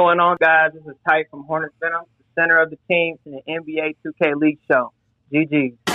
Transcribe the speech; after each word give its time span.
going 0.00 0.18
on, 0.18 0.34
guys? 0.40 0.70
This 0.72 0.82
is 0.86 0.94
Ty 1.06 1.24
from 1.30 1.44
Hornets 1.44 1.74
Venom, 1.78 2.04
the 2.16 2.40
center 2.40 2.56
of 2.56 2.70
the 2.70 2.78
team 2.88 3.18
in 3.26 3.32
the 3.32 3.42
NBA 3.46 3.96
2K 4.02 4.34
League 4.34 4.58
show. 4.66 4.94
GG. 5.30 5.89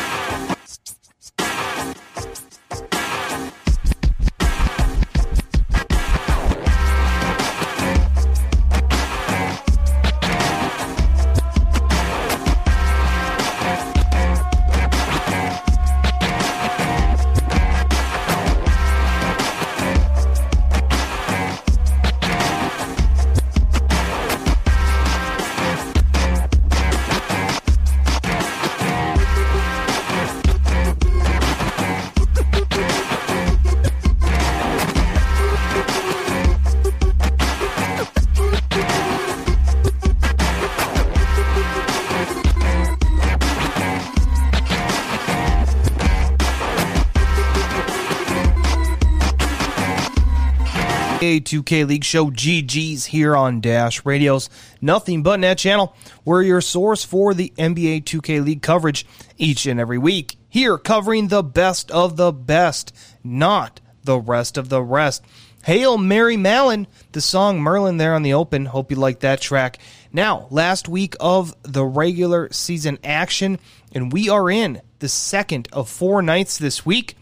2K 51.55 51.87
League 51.87 52.03
Show 52.03 52.31
GG's 52.31 53.05
here 53.05 53.33
on 53.33 53.61
Dash 53.61 54.05
Radio's 54.05 54.49
Nothing 54.81 55.23
But 55.23 55.39
Net 55.39 55.57
channel. 55.57 55.95
We're 56.25 56.41
your 56.41 56.59
source 56.59 57.05
for 57.05 57.33
the 57.33 57.53
NBA 57.57 58.03
2K 58.03 58.43
League 58.43 58.61
coverage 58.61 59.05
each 59.37 59.65
and 59.65 59.79
every 59.79 59.97
week. 59.97 60.35
Here, 60.49 60.77
covering 60.77 61.29
the 61.29 61.43
best 61.43 61.89
of 61.91 62.17
the 62.17 62.33
best, 62.33 62.93
not 63.23 63.79
the 64.03 64.19
rest 64.19 64.57
of 64.57 64.67
the 64.67 64.83
rest. 64.83 65.23
Hail 65.63 65.97
Mary 65.97 66.35
Mallon, 66.35 66.87
the 67.13 67.21
song 67.21 67.61
Merlin 67.61 67.95
there 67.95 68.15
on 68.15 68.23
the 68.23 68.33
open. 68.33 68.65
Hope 68.65 68.91
you 68.91 68.97
like 68.97 69.21
that 69.21 69.39
track. 69.39 69.79
Now, 70.11 70.47
last 70.49 70.89
week 70.89 71.15
of 71.21 71.55
the 71.63 71.85
regular 71.85 72.51
season 72.51 72.99
action, 73.01 73.59
and 73.93 74.11
we 74.11 74.27
are 74.27 74.49
in 74.49 74.81
the 74.99 75.07
second 75.07 75.69
of 75.71 75.87
four 75.87 76.21
nights 76.21 76.57
this 76.57 76.85
week. 76.85 77.15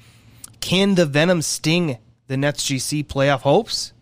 Can 0.59 0.95
the 0.95 1.05
Venom 1.05 1.44
sting 1.44 2.00
the 2.25 2.35
Nets 2.35 2.67
GC 2.67 3.05
playoff 3.05 3.41
hopes? 3.41 3.94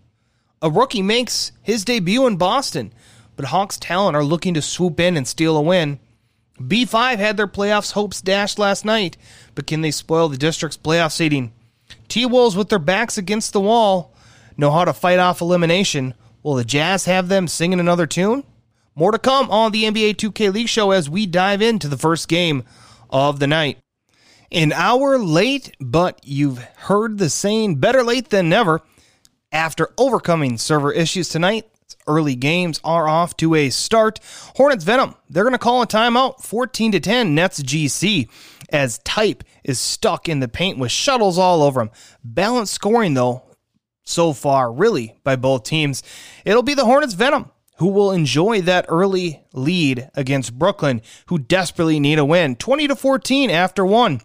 A 0.61 0.69
rookie 0.69 1.01
makes 1.01 1.51
his 1.63 1.83
debut 1.83 2.27
in 2.27 2.37
Boston, 2.37 2.93
but 3.35 3.45
Hawks 3.45 3.77
talent 3.77 4.15
are 4.15 4.23
looking 4.23 4.53
to 4.53 4.61
swoop 4.61 4.99
in 4.99 5.17
and 5.17 5.27
steal 5.27 5.57
a 5.57 5.61
win. 5.61 5.99
B5 6.59 7.17
had 7.17 7.37
their 7.37 7.47
playoffs 7.47 7.93
hopes 7.93 8.21
dashed 8.21 8.59
last 8.59 8.85
night, 8.85 9.17
but 9.55 9.65
can 9.65 9.81
they 9.81 9.89
spoil 9.89 10.29
the 10.29 10.37
district's 10.37 10.77
playoff 10.77 11.11
seeding? 11.11 11.51
T 12.07 12.25
Wolves, 12.25 12.55
with 12.55 12.69
their 12.69 12.77
backs 12.77 13.17
against 13.17 13.53
the 13.53 13.59
wall, 13.59 14.13
know 14.55 14.69
how 14.69 14.85
to 14.85 14.93
fight 14.93 15.17
off 15.17 15.41
elimination. 15.41 16.13
Will 16.43 16.55
the 16.55 16.63
Jazz 16.63 17.05
have 17.05 17.27
them 17.27 17.47
singing 17.47 17.79
another 17.79 18.05
tune? 18.05 18.43
More 18.93 19.11
to 19.11 19.17
come 19.17 19.49
on 19.49 19.71
the 19.71 19.85
NBA 19.85 20.15
2K 20.15 20.53
League 20.53 20.69
show 20.69 20.91
as 20.91 21.09
we 21.09 21.25
dive 21.25 21.61
into 21.61 21.87
the 21.87 21.97
first 21.97 22.27
game 22.27 22.63
of 23.09 23.39
the 23.39 23.47
night. 23.47 23.79
An 24.51 24.73
hour 24.73 25.17
late, 25.17 25.75
but 25.79 26.19
you've 26.23 26.59
heard 26.59 27.17
the 27.17 27.29
saying 27.29 27.77
better 27.77 28.03
late 28.03 28.29
than 28.29 28.49
never. 28.49 28.81
After 29.51 29.89
overcoming 29.97 30.57
server 30.57 30.93
issues 30.93 31.27
tonight, 31.27 31.65
early 32.07 32.35
games 32.35 32.79
are 32.85 33.09
off 33.09 33.35
to 33.37 33.53
a 33.55 33.69
start. 33.69 34.19
Hornets 34.55 34.85
Venom, 34.85 35.15
they're 35.29 35.43
going 35.43 35.51
to 35.51 35.59
call 35.59 35.81
a 35.81 35.87
timeout 35.87 36.41
14 36.41 36.93
to 36.93 36.99
10 37.01 37.35
Nets 37.35 37.61
GC 37.61 38.29
as 38.69 38.99
Type 38.99 39.43
is 39.65 39.77
stuck 39.77 40.29
in 40.29 40.39
the 40.39 40.47
paint 40.47 40.77
with 40.77 40.91
shuttles 40.91 41.37
all 41.37 41.63
over 41.63 41.81
him. 41.81 41.91
Balanced 42.23 42.73
scoring 42.73 43.13
though 43.13 43.43
so 44.03 44.31
far 44.31 44.71
really 44.71 45.17
by 45.25 45.35
both 45.35 45.63
teams. 45.63 46.01
It'll 46.45 46.63
be 46.63 46.73
the 46.73 46.85
Hornets 46.85 47.13
Venom 47.13 47.51
who 47.77 47.87
will 47.87 48.11
enjoy 48.11 48.61
that 48.61 48.85
early 48.87 49.43
lead 49.53 50.09
against 50.15 50.57
Brooklyn 50.57 51.01
who 51.25 51.37
desperately 51.37 51.99
need 51.99 52.19
a 52.19 52.25
win. 52.25 52.55
20 52.55 52.87
to 52.87 52.95
14 52.95 53.49
after 53.49 53.85
1. 53.85 54.21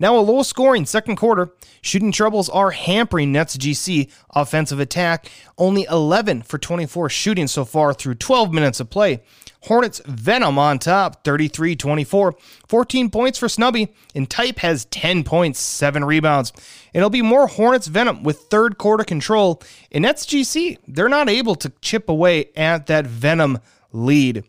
Now 0.00 0.16
a 0.16 0.20
low 0.20 0.42
scoring 0.42 0.86
second 0.86 1.16
quarter. 1.16 1.52
Shooting 1.82 2.10
troubles 2.10 2.48
are 2.48 2.70
hampering 2.70 3.32
Nets 3.32 3.56
GC 3.56 4.10
offensive 4.34 4.80
attack. 4.80 5.30
Only 5.58 5.86
11 5.90 6.42
for 6.42 6.56
24 6.58 7.10
shooting 7.10 7.46
so 7.46 7.66
far 7.66 7.92
through 7.92 8.14
12 8.14 8.52
minutes 8.52 8.80
of 8.80 8.88
play. 8.88 9.20
Hornets 9.64 10.00
Venom 10.06 10.58
on 10.58 10.78
top, 10.78 11.22
33 11.22 11.76
24. 11.76 12.34
14 12.66 13.10
points 13.10 13.38
for 13.38 13.48
Snubby, 13.48 13.92
and 14.14 14.28
Type 14.28 14.58
has 14.60 14.86
10 14.86 15.22
points, 15.22 15.60
7 15.60 16.02
rebounds. 16.02 16.52
It'll 16.94 17.10
be 17.10 17.20
more 17.20 17.46
Hornets 17.46 17.86
Venom 17.86 18.22
with 18.22 18.38
third 18.44 18.78
quarter 18.78 19.04
control. 19.04 19.62
And 19.92 20.02
Nets 20.02 20.24
GC, 20.24 20.78
they're 20.88 21.10
not 21.10 21.28
able 21.28 21.56
to 21.56 21.70
chip 21.82 22.08
away 22.08 22.50
at 22.56 22.86
that 22.86 23.06
Venom 23.06 23.58
lead. 23.92 24.44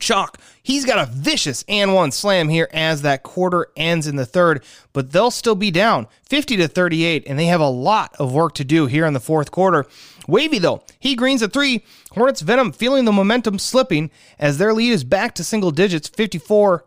Chalk, 0.00 0.38
he's 0.62 0.84
got 0.84 0.98
a 0.98 1.10
vicious 1.10 1.64
and 1.68 1.94
one 1.94 2.10
slam 2.10 2.48
here 2.48 2.68
as 2.72 3.02
that 3.02 3.22
quarter 3.22 3.68
ends 3.76 4.06
in 4.06 4.16
the 4.16 4.26
third, 4.26 4.62
but 4.92 5.12
they'll 5.12 5.30
still 5.30 5.54
be 5.54 5.70
down 5.70 6.08
50 6.28 6.56
to 6.56 6.68
38, 6.68 7.24
and 7.26 7.38
they 7.38 7.46
have 7.46 7.60
a 7.60 7.68
lot 7.68 8.14
of 8.18 8.32
work 8.32 8.54
to 8.54 8.64
do 8.64 8.86
here 8.86 9.06
in 9.06 9.14
the 9.14 9.20
fourth 9.20 9.50
quarter. 9.50 9.86
Wavy, 10.26 10.58
though, 10.58 10.82
he 10.98 11.14
greens 11.14 11.42
a 11.42 11.48
three. 11.48 11.84
Hornets 12.12 12.40
Venom 12.40 12.72
feeling 12.72 13.04
the 13.04 13.12
momentum 13.12 13.58
slipping 13.58 14.10
as 14.38 14.58
their 14.58 14.72
lead 14.72 14.92
is 14.92 15.04
back 15.04 15.34
to 15.36 15.44
single 15.44 15.70
digits 15.70 16.08
54 16.08 16.84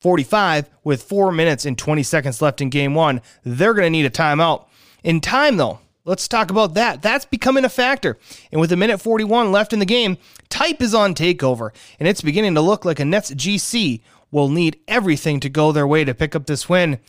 45 0.00 0.70
with 0.84 1.02
four 1.02 1.32
minutes 1.32 1.64
and 1.64 1.76
20 1.76 2.02
seconds 2.02 2.42
left 2.42 2.60
in 2.60 2.70
game 2.70 2.94
one. 2.94 3.20
They're 3.44 3.74
going 3.74 3.86
to 3.86 3.90
need 3.90 4.06
a 4.06 4.10
timeout. 4.10 4.66
In 5.02 5.20
time, 5.20 5.56
though, 5.56 5.80
Let's 6.06 6.28
talk 6.28 6.52
about 6.52 6.74
that. 6.74 7.02
That's 7.02 7.24
becoming 7.24 7.64
a 7.64 7.68
factor. 7.68 8.16
And 8.52 8.60
with 8.60 8.70
a 8.70 8.76
minute 8.76 9.00
41 9.00 9.50
left 9.50 9.72
in 9.72 9.80
the 9.80 9.84
game, 9.84 10.18
Type 10.48 10.80
is 10.80 10.94
on 10.94 11.16
takeover, 11.16 11.70
and 11.98 12.08
it's 12.08 12.20
beginning 12.20 12.54
to 12.54 12.60
look 12.60 12.84
like 12.84 13.00
a 13.00 13.04
Nets 13.04 13.34
GC 13.34 14.00
will 14.30 14.48
need 14.48 14.78
everything 14.86 15.40
to 15.40 15.48
go 15.48 15.72
their 15.72 15.86
way 15.86 16.04
to 16.04 16.14
pick 16.14 16.36
up 16.36 16.46
this 16.46 16.68
win. 16.68 17.00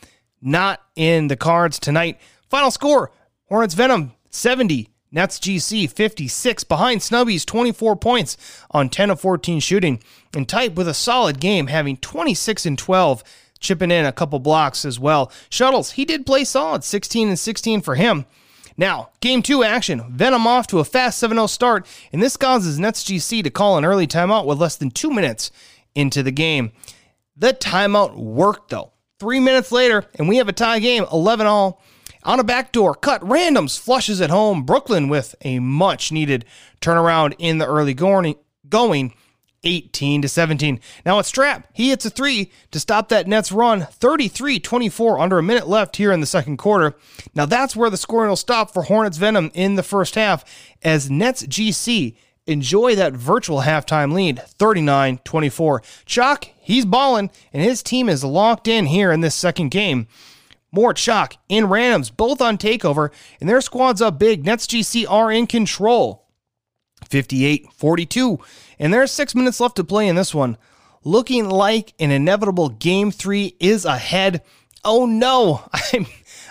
Not 0.42 0.80
in 0.96 1.28
the 1.28 1.36
cards 1.36 1.78
tonight. 1.78 2.18
Final 2.48 2.72
score 2.72 3.12
Hornets 3.48 3.74
Venom 3.74 4.14
70, 4.30 4.88
Nets 5.12 5.38
GC 5.38 5.88
56, 5.88 6.64
behind 6.64 7.00
Snubbies 7.00 7.46
24 7.46 7.94
points 7.94 8.36
on 8.72 8.88
10 8.88 9.10
of 9.10 9.20
14 9.20 9.60
shooting. 9.60 10.02
And 10.34 10.48
Type 10.48 10.74
with 10.74 10.88
a 10.88 10.94
solid 10.94 11.38
game, 11.38 11.68
having 11.68 11.98
26 11.98 12.66
and 12.66 12.76
12 12.76 13.22
chipping 13.60 13.92
in 13.92 14.04
a 14.04 14.12
couple 14.12 14.40
blocks 14.40 14.84
as 14.84 14.98
well. 14.98 15.30
Shuttles, 15.50 15.92
he 15.92 16.04
did 16.04 16.26
play 16.26 16.42
solid, 16.42 16.82
16 16.82 17.28
and 17.28 17.38
16 17.38 17.80
for 17.80 17.94
him. 17.94 18.26
Now, 18.78 19.10
game 19.20 19.42
two 19.42 19.64
action. 19.64 20.04
Venom 20.08 20.46
off 20.46 20.68
to 20.68 20.78
a 20.78 20.84
fast 20.84 21.18
7 21.18 21.36
0 21.36 21.48
start, 21.48 21.86
and 22.12 22.22
this 22.22 22.36
causes 22.36 22.78
Nets 22.78 23.02
GC 23.02 23.42
to 23.42 23.50
call 23.50 23.76
an 23.76 23.84
early 23.84 24.06
timeout 24.06 24.46
with 24.46 24.58
less 24.58 24.76
than 24.76 24.92
two 24.92 25.10
minutes 25.10 25.50
into 25.96 26.22
the 26.22 26.30
game. 26.30 26.70
The 27.36 27.52
timeout 27.52 28.16
worked 28.16 28.70
though. 28.70 28.92
Three 29.18 29.40
minutes 29.40 29.72
later, 29.72 30.04
and 30.14 30.28
we 30.28 30.36
have 30.36 30.48
a 30.48 30.52
tie 30.52 30.78
game, 30.78 31.04
11 31.12 31.46
all. 31.46 31.82
On 32.22 32.38
a 32.38 32.44
backdoor 32.44 32.94
cut, 32.94 33.20
randoms 33.22 33.78
flushes 33.78 34.20
at 34.20 34.30
home. 34.30 34.62
Brooklyn 34.62 35.08
with 35.08 35.34
a 35.42 35.58
much 35.58 36.12
needed 36.12 36.44
turnaround 36.80 37.34
in 37.38 37.58
the 37.58 37.66
early 37.66 37.94
going. 37.94 39.14
18 39.64 40.22
to 40.22 40.28
17. 40.28 40.80
Now 41.04 41.18
it's 41.18 41.28
Strap. 41.28 41.66
He 41.72 41.90
hits 41.90 42.04
a 42.04 42.10
three 42.10 42.50
to 42.70 42.80
stop 42.80 43.08
that 43.08 43.26
Nets 43.26 43.52
run 43.52 43.82
33 43.82 44.60
24 44.60 45.18
under 45.18 45.38
a 45.38 45.42
minute 45.42 45.68
left 45.68 45.96
here 45.96 46.12
in 46.12 46.20
the 46.20 46.26
second 46.26 46.56
quarter. 46.58 46.96
Now 47.34 47.46
that's 47.46 47.74
where 47.74 47.90
the 47.90 47.96
scoring 47.96 48.28
will 48.28 48.36
stop 48.36 48.72
for 48.72 48.84
Hornets 48.84 49.18
Venom 49.18 49.50
in 49.54 49.74
the 49.74 49.82
first 49.82 50.14
half 50.14 50.44
as 50.82 51.10
Nets 51.10 51.44
GC 51.46 52.14
enjoy 52.46 52.94
that 52.94 53.12
virtual 53.12 53.60
halftime 53.62 54.12
lead 54.12 54.40
39 54.40 55.18
24. 55.18 55.82
Chalk, 56.06 56.44
he's 56.60 56.84
balling 56.84 57.30
and 57.52 57.62
his 57.62 57.82
team 57.82 58.08
is 58.08 58.24
locked 58.24 58.68
in 58.68 58.86
here 58.86 59.12
in 59.12 59.20
this 59.20 59.34
second 59.34 59.70
game. 59.70 60.06
More 60.70 60.92
Chalk 60.92 61.34
and 61.48 61.66
Randoms 61.66 62.14
both 62.14 62.40
on 62.40 62.58
takeover 62.58 63.10
and 63.40 63.48
their 63.48 63.60
squads 63.60 64.02
up 64.02 64.18
big. 64.18 64.44
Nets 64.44 64.66
GC 64.66 65.06
are 65.08 65.32
in 65.32 65.46
control. 65.46 66.27
58 67.06 67.72
42. 67.72 68.38
And 68.78 68.92
there 68.92 69.02
are 69.02 69.06
six 69.06 69.34
minutes 69.34 69.60
left 69.60 69.76
to 69.76 69.84
play 69.84 70.08
in 70.08 70.16
this 70.16 70.34
one. 70.34 70.56
Looking 71.04 71.48
like 71.48 71.94
an 71.98 72.10
inevitable 72.10 72.68
game 72.68 73.10
three 73.10 73.56
is 73.60 73.84
ahead. 73.84 74.42
Oh 74.84 75.06
no, 75.06 75.62
I'm 75.92 76.06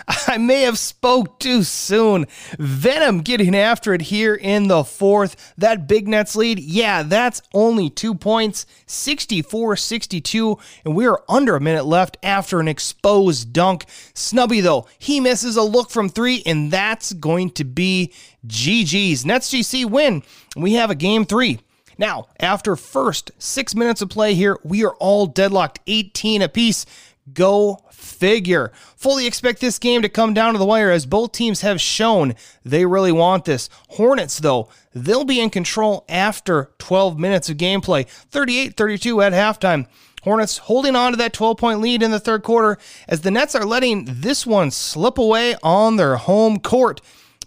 I 0.26 0.38
may 0.38 0.62
have 0.62 0.78
spoke 0.78 1.38
too 1.38 1.62
soon. 1.62 2.26
Venom 2.58 3.20
getting 3.20 3.56
after 3.56 3.94
it 3.94 4.02
here 4.02 4.34
in 4.34 4.68
the 4.68 4.84
fourth. 4.84 5.54
That 5.58 5.88
big 5.88 6.08
Nets 6.08 6.36
lead, 6.36 6.58
yeah, 6.58 7.02
that's 7.02 7.42
only 7.54 7.90
two 7.90 8.14
points, 8.14 8.66
64-62, 8.86 10.60
and 10.84 10.94
we 10.94 11.06
are 11.06 11.22
under 11.28 11.56
a 11.56 11.60
minute 11.60 11.84
left 11.84 12.16
after 12.22 12.60
an 12.60 12.68
exposed 12.68 13.52
dunk. 13.52 13.86
Snubby 14.14 14.60
though, 14.60 14.86
he 14.98 15.20
misses 15.20 15.56
a 15.56 15.62
look 15.62 15.90
from 15.90 16.08
three, 16.08 16.42
and 16.46 16.70
that's 16.70 17.12
going 17.12 17.50
to 17.50 17.64
be 17.64 18.12
GG's. 18.46 19.26
Nets 19.26 19.52
GC 19.52 19.84
win. 19.90 20.22
We 20.56 20.74
have 20.74 20.90
a 20.90 20.94
game 20.94 21.24
three. 21.24 21.60
Now, 21.98 22.28
after 22.38 22.76
first 22.76 23.32
six 23.38 23.74
minutes 23.74 24.00
of 24.00 24.08
play 24.08 24.34
here, 24.34 24.58
we 24.62 24.84
are 24.84 24.94
all 24.94 25.26
deadlocked 25.26 25.80
18 25.88 26.42
apiece. 26.42 26.86
Go 27.32 27.80
figure. 28.18 28.72
Fully 28.96 29.26
expect 29.26 29.60
this 29.60 29.78
game 29.78 30.02
to 30.02 30.08
come 30.08 30.34
down 30.34 30.52
to 30.52 30.58
the 30.58 30.66
wire 30.66 30.90
as 30.90 31.06
both 31.06 31.32
teams 31.32 31.60
have 31.60 31.80
shown 31.80 32.34
they 32.64 32.84
really 32.84 33.12
want 33.12 33.44
this. 33.44 33.70
Hornets, 33.90 34.38
though, 34.38 34.68
they'll 34.94 35.24
be 35.24 35.40
in 35.40 35.50
control 35.50 36.04
after 36.08 36.70
12 36.78 37.18
minutes 37.18 37.48
of 37.48 37.56
gameplay, 37.56 38.06
38 38.06 38.76
32 38.76 39.22
at 39.22 39.32
halftime. 39.32 39.86
Hornets 40.22 40.58
holding 40.58 40.96
on 40.96 41.12
to 41.12 41.18
that 41.18 41.32
12 41.32 41.56
point 41.56 41.80
lead 41.80 42.02
in 42.02 42.10
the 42.10 42.20
third 42.20 42.42
quarter 42.42 42.78
as 43.08 43.20
the 43.20 43.30
Nets 43.30 43.54
are 43.54 43.64
letting 43.64 44.04
this 44.08 44.46
one 44.46 44.70
slip 44.70 45.16
away 45.16 45.54
on 45.62 45.96
their 45.96 46.16
home 46.16 46.58
court. 46.58 47.00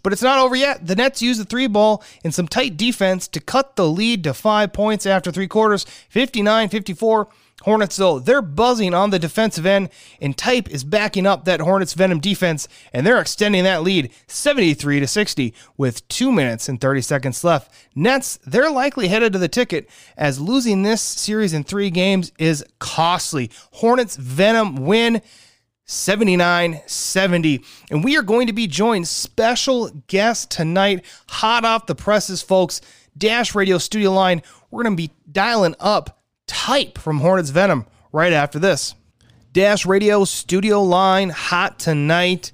But 0.04 0.14
it's 0.14 0.22
not 0.22 0.40
over 0.40 0.56
yet. 0.56 0.88
The 0.88 0.96
Nets 0.96 1.22
use 1.22 1.38
the 1.38 1.46
three 1.46 1.68
ball 1.68 2.04
in 2.24 2.32
some 2.32 2.48
tight 2.48 2.76
defense 2.76 3.28
to 3.30 3.40
cut 3.40 3.76
the 3.76 3.88
lead 3.88 4.24
to 4.24 4.34
five 4.34 4.74
points 4.74 5.06
after 5.06 5.32
three 5.32 5.48
quarters, 5.48 5.84
59 6.10 6.70
54. 6.70 7.28
Hornets, 7.62 7.96
though, 7.96 8.20
they're 8.20 8.42
buzzing 8.42 8.94
on 8.94 9.10
the 9.10 9.20
defensive 9.20 9.66
end, 9.66 9.90
and 10.20 10.38
Type 10.38 10.70
is 10.70 10.84
backing 10.84 11.28
up 11.28 11.46
that 11.46 11.60
Hornets 11.60 11.94
Venom 11.94 12.20
defense, 12.20 12.68
and 12.94 13.06
they're 13.06 13.22
extending 13.22 13.64
that 13.64 13.84
lead 13.84 14.12
73 14.28 15.00
to 15.00 15.08
60 15.08 15.54
with 15.78 16.08
2 16.08 16.32
minutes 16.32 16.68
and 16.68 16.82
30 16.82 17.02
seconds 17.02 17.44
left. 17.44 17.72
Nets, 17.96 18.40
they're 18.46 18.72
likely 18.72 19.08
headed 19.08 19.34
to 19.34 19.40
the 19.40 19.48
ticket 19.48 19.90
as 20.18 20.40
losing 20.40 20.84
this 20.84 21.02
series 21.02 21.54
in 21.54 21.64
3 21.64 21.90
games 21.90 22.32
is 22.38 22.66
costly. 22.80 23.52
Hornets 23.74 24.16
Venom 24.16 24.86
win 24.86 25.22
79 25.86 26.82
70. 26.86 27.64
And 27.90 28.04
we 28.04 28.18
are 28.18 28.22
going 28.22 28.48
to 28.48 28.54
be 28.54 28.68
joined 28.68 29.08
special 29.08 29.90
guest 30.08 30.50
tonight, 30.50 31.06
hot 31.28 31.66
off 31.66 31.86
the 31.86 31.96
presses, 31.96 32.42
folks. 32.42 32.82
Dash 33.18 33.54
Radio 33.54 33.78
Studio 33.78 34.12
Line. 34.12 34.42
We're 34.70 34.84
going 34.84 34.96
to 34.96 35.04
be 35.04 35.12
dialing 35.30 35.76
up 35.80 36.21
Type 36.48 36.98
from 36.98 37.20
Hornets 37.20 37.50
Venom 37.50 37.86
right 38.12 38.34
after 38.34 38.60
this. 38.60 38.96
Dash 39.54 39.86
Radio 39.86 40.24
Studio 40.26 40.82
Line, 40.82 41.30
hot 41.30 41.80
tonight. 41.80 42.52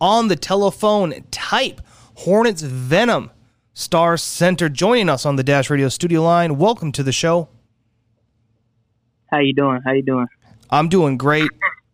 On 0.00 0.28
the 0.28 0.36
telephone, 0.36 1.24
Type 1.30 1.80
Hornets 2.16 2.62
Venom, 2.62 3.30
Star 3.72 4.16
Center, 4.16 4.68
joining 4.68 5.08
us 5.08 5.24
on 5.24 5.36
the 5.36 5.42
Dash 5.42 5.70
Radio 5.70 5.88
Studio 5.88 6.22
Line. 6.22 6.58
Welcome 6.58 6.92
to 6.92 7.02
the 7.02 7.12
show. 7.12 7.48
How 9.30 9.38
you 9.38 9.54
doing? 9.54 9.80
How 9.84 9.92
you 9.92 10.02
doing? 10.02 10.26
I'm 10.70 10.88
doing 10.88 11.16
great. 11.16 11.50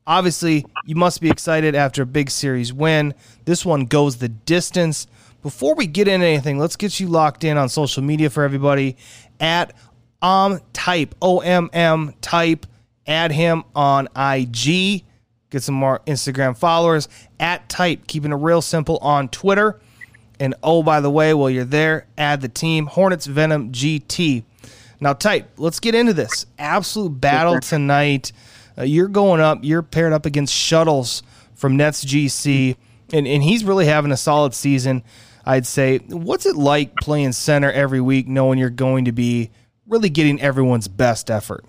Obviously, 0.07 0.65
you 0.87 0.97
must 0.97 1.21
be 1.21 1.31
excited 1.31 1.75
after 1.75 2.03
a 2.03 2.07
big 2.07 2.31
series 2.31 2.73
win. 2.73 3.15
This 3.45 3.65
one 3.65 3.85
goes 3.85 4.17
the 4.17 4.29
distance. 4.29 5.07
Before 5.43 5.75
we 5.75 5.87
get 5.87 6.09
into 6.09 6.27
anything, 6.27 6.59
let's 6.59 6.77
get 6.77 6.99
you 6.99 7.07
locked 7.07 7.45
in 7.45 7.57
on 7.57 7.69
social 7.69 8.03
media 8.03 8.29
for 8.29 8.43
everybody 8.43 8.97
at 9.39 9.73
um 10.23 10.61
type 10.73 11.15
O 11.21 11.41
M 11.41 11.71
M 11.73 12.15
type. 12.21 12.67
Add 13.07 13.33
him 13.33 13.65
on 13.75 14.09
IG. 14.17 15.05
Get 15.51 15.63
some 15.63 15.75
more 15.75 16.01
Instagram 16.07 16.57
followers 16.57 17.09
at 17.41 17.69
type. 17.69 18.07
Keeping 18.07 18.33
it 18.33 18.37
real 18.37 18.63
simple 18.63 18.99
on 18.99 19.29
Twitter. 19.29 19.81
And 20.39 20.55
oh, 20.63 20.83
by 20.83 21.01
the 21.01 21.11
way, 21.11 21.35
while 21.35 21.51
you're 21.51 21.65
there, 21.65 22.07
add 22.17 22.41
the 22.41 22.49
team 22.49 22.87
Hornets 22.87 23.27
Venom 23.27 23.73
GT. 23.73 24.45
Now, 25.01 25.13
type. 25.13 25.51
Let's 25.57 25.81
get 25.81 25.95
into 25.95 26.13
this 26.13 26.47
absolute 26.59 27.21
battle 27.21 27.61
tonight. 27.61 28.33
Uh, 28.79 28.85
you're 28.85 29.09
going 29.09 29.41
up. 29.41 29.59
You're 29.63 29.83
paired 29.83 30.13
up 30.13 30.25
against 30.25 30.55
Shuttles 30.55 31.23
from 31.55 31.77
Nets 31.77 32.05
GC, 32.05 32.77
and 33.13 33.27
and 33.27 33.43
he's 33.43 33.65
really 33.65 33.87
having 33.87 34.13
a 34.13 34.17
solid 34.17 34.55
season. 34.55 35.03
I'd 35.45 35.67
say. 35.67 35.99
What's 35.99 36.47
it 36.47 36.57
like 36.57 36.95
playing 36.97 37.33
center 37.33 37.73
every 37.73 38.01
week, 38.01 38.29
knowing 38.29 38.59
you're 38.59 38.71
going 38.71 39.07
to 39.07 39.13
be 39.13 39.51
really 39.91 40.09
getting 40.09 40.41
everyone's 40.41 40.89
best 40.89 41.31
effort. 41.31 41.65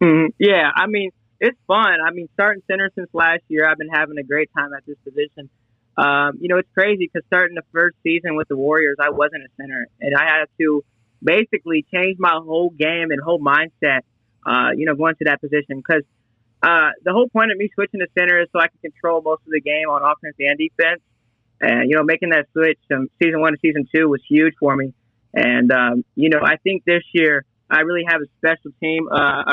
Mm-hmm. 0.00 0.28
Yeah, 0.38 0.70
I 0.74 0.86
mean, 0.86 1.10
it's 1.40 1.58
fun. 1.66 1.96
I 2.06 2.12
mean, 2.12 2.28
starting 2.34 2.62
center 2.70 2.90
since 2.94 3.08
last 3.12 3.42
year, 3.48 3.68
I've 3.68 3.78
been 3.78 3.88
having 3.88 4.18
a 4.18 4.22
great 4.22 4.50
time 4.56 4.72
at 4.74 4.84
this 4.86 4.96
position. 5.04 5.50
Um, 5.96 6.38
you 6.40 6.48
know, 6.48 6.58
it's 6.58 6.68
crazy 6.72 7.10
because 7.12 7.26
starting 7.26 7.54
the 7.54 7.64
first 7.72 7.96
season 8.02 8.36
with 8.36 8.48
the 8.48 8.56
Warriors, 8.56 8.96
I 9.00 9.10
wasn't 9.10 9.42
a 9.42 9.48
center, 9.56 9.86
and 10.00 10.14
I 10.14 10.24
had 10.24 10.44
to 10.60 10.84
basically 11.22 11.84
change 11.92 12.16
my 12.18 12.32
whole 12.32 12.70
game 12.70 13.10
and 13.10 13.20
whole 13.20 13.40
mindset. 13.40 14.00
Uh, 14.46 14.70
you 14.74 14.86
know, 14.86 14.94
going 14.94 15.14
to 15.16 15.24
that 15.24 15.40
position 15.40 15.76
because 15.76 16.02
uh, 16.62 16.90
the 17.04 17.12
whole 17.12 17.28
point 17.28 17.52
of 17.52 17.58
me 17.58 17.68
switching 17.74 18.00
to 18.00 18.06
center 18.18 18.40
is 18.40 18.48
so 18.52 18.60
I 18.60 18.68
can 18.68 18.90
control 18.92 19.20
most 19.20 19.40
of 19.46 19.52
the 19.52 19.60
game 19.60 19.88
on 19.88 20.02
offense 20.02 20.36
and 20.38 20.58
defense. 20.58 21.02
And 21.60 21.90
you 21.90 21.96
know, 21.96 22.02
making 22.02 22.30
that 22.30 22.46
switch 22.52 22.78
from 22.88 23.08
season 23.22 23.40
one 23.40 23.52
to 23.52 23.58
season 23.60 23.86
two 23.94 24.08
was 24.08 24.22
huge 24.26 24.54
for 24.58 24.74
me. 24.76 24.94
And, 25.34 25.70
um, 25.72 26.04
you 26.16 26.28
know, 26.28 26.40
I 26.42 26.56
think 26.56 26.84
this 26.84 27.02
year 27.12 27.44
I 27.70 27.80
really 27.80 28.04
have 28.06 28.20
a 28.20 28.26
special 28.38 28.72
team. 28.80 29.08
Uh, 29.10 29.44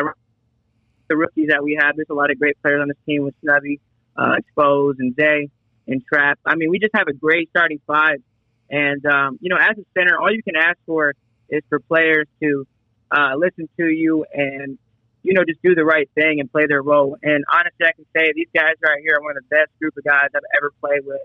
the 1.08 1.16
rookies 1.16 1.50
that 1.50 1.64
we 1.64 1.78
have, 1.80 1.96
there's 1.96 2.10
a 2.10 2.14
lot 2.14 2.32
of 2.32 2.40
great 2.40 2.62
players 2.62 2.82
on 2.82 2.88
this 2.88 2.98
team 3.06 3.24
with 3.24 3.36
Snubby, 3.42 3.80
uh, 4.18 4.36
Expose, 4.38 4.96
and 5.00 5.16
Zay, 5.16 5.50
and 5.88 6.04
Trap. 6.06 6.40
I 6.46 6.56
mean, 6.56 6.70
we 6.70 6.80
just 6.80 6.96
have 6.96 7.08
a 7.08 7.14
great 7.14 7.50
starting 7.50 7.80
five. 7.88 8.22
And, 8.70 9.06
um, 9.06 9.38
you 9.40 9.50
know, 9.50 9.58
as 9.58 9.78
a 9.78 9.86
center, 9.98 10.20
all 10.20 10.32
you 10.32 10.44
can 10.44 10.56
ask 10.56 10.78
for 10.86 11.14
is 11.50 11.62
for 11.70 11.80
players 11.80 12.28
to 12.42 12.68
uh, 13.12 13.36
listen 13.38 13.70
to 13.78 13.88
you 13.88 14.26
and, 14.34 14.78
you 15.24 15.34
know, 15.34 15.44
just 15.46 15.62
do 15.62 15.76
the 15.76 15.86
right 15.86 16.10
thing 16.16 16.40
and 16.42 16.52
play 16.52 16.66
their 16.68 16.82
role. 16.82 17.18
And 17.24 17.46
honestly, 17.52 17.86
I 17.86 17.94
can 17.94 18.06
say 18.16 18.34
these 18.36 18.50
guys 18.54 18.76
right 18.84 19.02
here 19.02 19.16
are 19.18 19.22
one 19.22 19.38
of 19.38 19.44
the 19.44 19.56
best 19.56 19.70
group 19.80 19.96
of 19.98 20.04
guys 20.04 20.30
I've 20.36 20.42
ever 20.58 20.72
played 20.82 21.06
with 21.06 21.22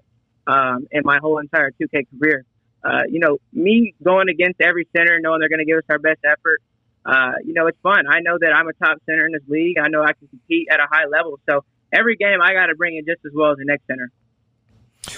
um, 0.46 0.86
in 0.92 1.02
my 1.04 1.18
whole 1.18 1.38
entire 1.38 1.72
2K 1.72 2.06
career 2.18 2.44
uh, 2.84 3.02
you 3.08 3.20
know, 3.20 3.38
me 3.52 3.94
going 4.02 4.28
against 4.28 4.60
every 4.60 4.88
center, 4.96 5.18
knowing 5.20 5.40
they're 5.40 5.48
going 5.48 5.60
to 5.60 5.64
give 5.64 5.78
us 5.78 5.84
our 5.88 5.98
best 5.98 6.20
effort, 6.24 6.60
uh, 7.04 7.32
you 7.44 7.52
know, 7.52 7.66
it's 7.66 7.78
fun. 7.82 8.04
I 8.08 8.20
know 8.20 8.38
that 8.40 8.52
I'm 8.52 8.68
a 8.68 8.72
top 8.74 8.98
center 9.06 9.26
in 9.26 9.32
this 9.32 9.42
league. 9.48 9.78
I 9.78 9.88
know 9.88 10.02
I 10.02 10.12
can 10.12 10.28
compete 10.28 10.68
at 10.70 10.80
a 10.80 10.86
high 10.90 11.06
level. 11.06 11.38
So 11.48 11.64
every 11.92 12.16
game, 12.16 12.40
I 12.42 12.52
got 12.54 12.66
to 12.66 12.74
bring 12.74 12.96
it 12.96 13.06
just 13.06 13.24
as 13.24 13.32
well 13.34 13.52
as 13.52 13.58
the 13.58 13.64
next 13.64 13.86
center. 13.86 14.10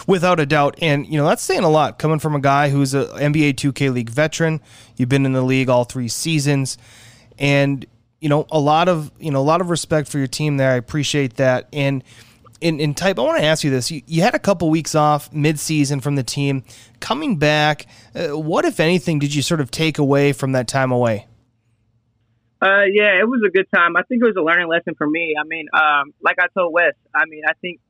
Without 0.07 0.41
a 0.41 0.47
doubt. 0.47 0.79
And, 0.81 1.07
you 1.07 1.19
know, 1.19 1.27
that's 1.27 1.43
saying 1.43 1.63
a 1.63 1.69
lot 1.69 1.99
coming 1.99 2.19
from 2.19 2.35
a 2.35 2.41
guy 2.41 2.71
who's 2.71 2.95
an 2.95 3.07
NBA 3.07 3.55
2K 3.55 3.93
League 3.93 4.09
veteran. 4.09 4.61
You've 4.97 5.11
been 5.11 5.27
in 5.27 5.35
the 5.35 5.43
league 5.43 5.69
all 5.69 5.85
three 5.85 6.09
seasons. 6.09 6.79
And, 7.39 7.85
you 8.21 8.31
know, 8.31 8.47
a 8.51 8.59
lot 8.59 8.89
of, 8.89 9.13
you 9.19 9.31
know, 9.31 9.41
a 9.41 9.45
lot 9.45 9.61
of 9.61 9.69
respect 9.69 10.09
for 10.09 10.17
your 10.17 10.27
team 10.27 10.57
there. 10.57 10.71
I 10.71 10.77
appreciate 10.77 11.35
that. 11.37 11.69
And, 11.73 12.03
in, 12.61 12.81
in 12.81 12.95
type, 12.95 13.19
I 13.19 13.23
want 13.23 13.39
to 13.39 13.45
ask 13.45 13.65
you 13.65 13.71
this. 13.71 13.91
You, 13.91 14.03
you 14.07 14.23
had 14.23 14.35
a 14.35 14.39
couple 14.39 14.71
weeks 14.71 14.95
off 14.95 15.33
mid-season 15.33 16.01
from 16.01 16.15
the 16.17 16.23
team. 16.23 16.65
Coming 17.01 17.37
back, 17.37 17.87
uh, 18.15 18.39
what, 18.39 18.65
if 18.65 18.81
anything, 18.81 19.19
did 19.19 19.35
you 19.35 19.43
sort 19.43 19.61
of 19.61 19.71
take 19.71 19.99
away 19.99 20.33
from 20.33 20.53
that 20.53 20.69
time 20.69 20.93
away? 20.93 21.27
Uh, 22.63 22.85
yeah, 22.91 23.21
it 23.21 23.29
was 23.29 23.43
a 23.47 23.51
good 23.51 23.67
time. 23.75 23.97
I 23.97 24.03
think 24.05 24.23
it 24.23 24.27
was 24.27 24.37
a 24.39 24.43
learning 24.43 24.69
lesson 24.69 24.95
for 24.97 25.07
me. 25.07 25.35
I 25.39 25.45
mean, 25.47 25.67
um, 25.75 26.15
like 26.23 26.37
I 26.39 26.47
told 26.59 26.73
Wes, 26.73 26.95
I 27.15 27.27
mean, 27.27 27.43
I 27.47 27.53
think 27.61 27.81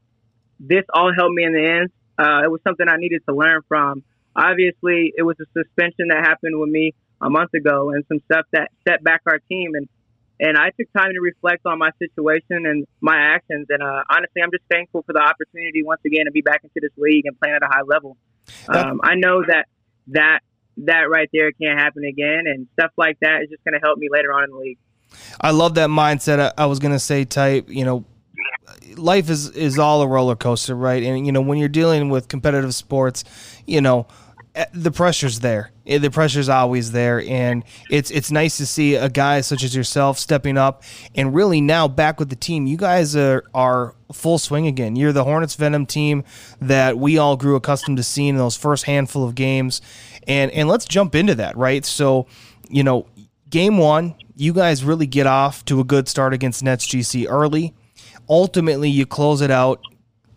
this 0.58 0.82
all 0.92 1.12
helped 1.14 1.34
me 1.34 1.44
in 1.44 1.52
the 1.52 1.64
end. 1.64 1.90
Uh, 2.18 2.42
it 2.44 2.50
was 2.50 2.60
something 2.66 2.88
I 2.88 2.96
needed 2.96 3.22
to 3.28 3.34
learn 3.34 3.60
from. 3.68 4.02
Obviously, 4.34 5.12
it 5.16 5.22
was 5.22 5.36
a 5.40 5.46
suspension 5.56 6.08
that 6.08 6.24
happened 6.24 6.58
with 6.58 6.70
me 6.70 6.92
a 7.20 7.30
month 7.30 7.54
ago 7.54 7.90
and 7.90 8.04
some 8.08 8.18
stuff 8.24 8.46
that 8.52 8.70
set 8.86 9.04
back 9.04 9.22
our 9.26 9.38
team. 9.48 9.74
And 9.74 9.88
and 10.40 10.58
I 10.58 10.70
took 10.70 10.92
time 10.92 11.12
to 11.12 11.20
reflect 11.20 11.64
on 11.66 11.78
my 11.78 11.90
situation 11.98 12.66
and 12.66 12.86
my 13.00 13.16
actions. 13.16 13.66
And 13.70 13.82
uh, 13.82 14.02
honestly, 14.10 14.42
I'm 14.42 14.50
just 14.50 14.64
thankful 14.70 15.02
for 15.02 15.12
the 15.12 15.20
opportunity 15.20 15.82
once 15.82 16.00
again 16.04 16.24
to 16.26 16.32
be 16.32 16.40
back 16.40 16.60
into 16.64 16.80
this 16.80 16.90
league 16.96 17.26
and 17.26 17.38
playing 17.38 17.54
at 17.54 17.62
a 17.62 17.68
high 17.68 17.82
level. 17.86 18.16
Um, 18.68 19.00
I 19.02 19.14
know 19.14 19.42
that 19.46 19.66
that 20.08 20.40
that 20.78 21.08
right 21.08 21.28
there 21.32 21.52
can't 21.52 21.78
happen 21.78 22.04
again, 22.04 22.44
and 22.46 22.66
stuff 22.72 22.90
like 22.96 23.18
that 23.20 23.42
is 23.42 23.50
just 23.50 23.64
going 23.64 23.74
to 23.74 23.80
help 23.80 23.98
me 23.98 24.08
later 24.10 24.32
on 24.32 24.44
in 24.44 24.50
the 24.50 24.56
league. 24.56 24.78
I 25.40 25.52
love 25.52 25.74
that 25.76 25.88
mindset. 25.88 26.52
I, 26.58 26.66
was 26.66 26.80
going 26.80 26.92
to 26.92 26.98
say, 26.98 27.24
type, 27.24 27.68
you 27.68 27.84
know, 27.84 28.04
life 28.96 29.30
is 29.30 29.50
is 29.50 29.78
all 29.78 30.02
a 30.02 30.08
roller 30.08 30.34
coaster, 30.34 30.74
right? 30.74 31.02
And 31.02 31.24
you 31.24 31.32
know, 31.32 31.40
when 31.40 31.58
you're 31.58 31.68
dealing 31.68 32.08
with 32.08 32.26
competitive 32.26 32.74
sports, 32.74 33.24
you 33.66 33.80
know 33.80 34.08
the 34.72 34.90
pressure's 34.90 35.40
there. 35.40 35.72
Eh, 35.86 35.98
the 35.98 36.10
pressure's 36.10 36.48
always 36.48 36.92
there, 36.92 37.20
and 37.26 37.64
it's 37.90 38.10
it's 38.10 38.30
nice 38.30 38.56
to 38.58 38.66
see 38.66 38.94
a 38.94 39.08
guy 39.08 39.40
such 39.40 39.64
as 39.64 39.74
yourself 39.74 40.18
stepping 40.18 40.56
up 40.56 40.82
and 41.14 41.34
really 41.34 41.60
now 41.60 41.88
back 41.88 42.20
with 42.20 42.30
the 42.30 42.36
team. 42.36 42.66
You 42.66 42.76
guys 42.76 43.16
are 43.16 43.44
are 43.52 43.94
full 44.12 44.38
swing 44.38 44.66
again. 44.66 44.96
You're 44.96 45.12
the 45.12 45.24
Hornets 45.24 45.56
Venom 45.56 45.86
team 45.86 46.24
that 46.60 46.96
we 46.96 47.18
all 47.18 47.36
grew 47.36 47.56
accustomed 47.56 47.96
to 47.96 48.02
seeing 48.02 48.30
in 48.30 48.36
those 48.36 48.56
first 48.56 48.84
handful 48.84 49.24
of 49.24 49.34
games, 49.34 49.80
and 50.28 50.50
and 50.52 50.68
let's 50.68 50.84
jump 50.84 51.14
into 51.14 51.34
that, 51.34 51.56
right? 51.56 51.84
So, 51.84 52.26
you 52.68 52.84
know, 52.84 53.06
game 53.50 53.78
one, 53.78 54.14
you 54.36 54.52
guys 54.52 54.84
really 54.84 55.06
get 55.06 55.26
off 55.26 55.64
to 55.64 55.80
a 55.80 55.84
good 55.84 56.08
start 56.08 56.32
against 56.32 56.62
Nets 56.62 56.86
GC 56.86 57.26
early. 57.28 57.74
Ultimately, 58.28 58.88
you 58.88 59.04
close 59.04 59.40
it 59.40 59.50
out 59.50 59.80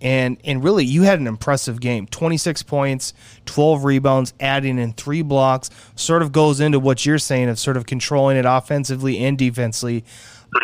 and 0.01 0.37
and 0.43 0.63
really 0.63 0.85
you 0.85 1.03
had 1.03 1.19
an 1.19 1.27
impressive 1.27 1.79
game. 1.79 2.07
26 2.07 2.63
points 2.63 3.13
12 3.45 3.83
rebounds 3.83 4.33
adding 4.39 4.77
in 4.79 4.93
three 4.93 5.21
blocks. 5.21 5.69
Sort 5.95 6.21
of 6.21 6.31
goes 6.31 6.59
into 6.59 6.79
what 6.79 7.05
you're 7.05 7.17
saying 7.17 7.49
of 7.49 7.59
sort 7.59 7.77
of 7.77 7.85
controlling 7.85 8.37
it 8.37 8.45
offensively 8.45 9.19
and 9.19 9.37
defensively. 9.37 10.03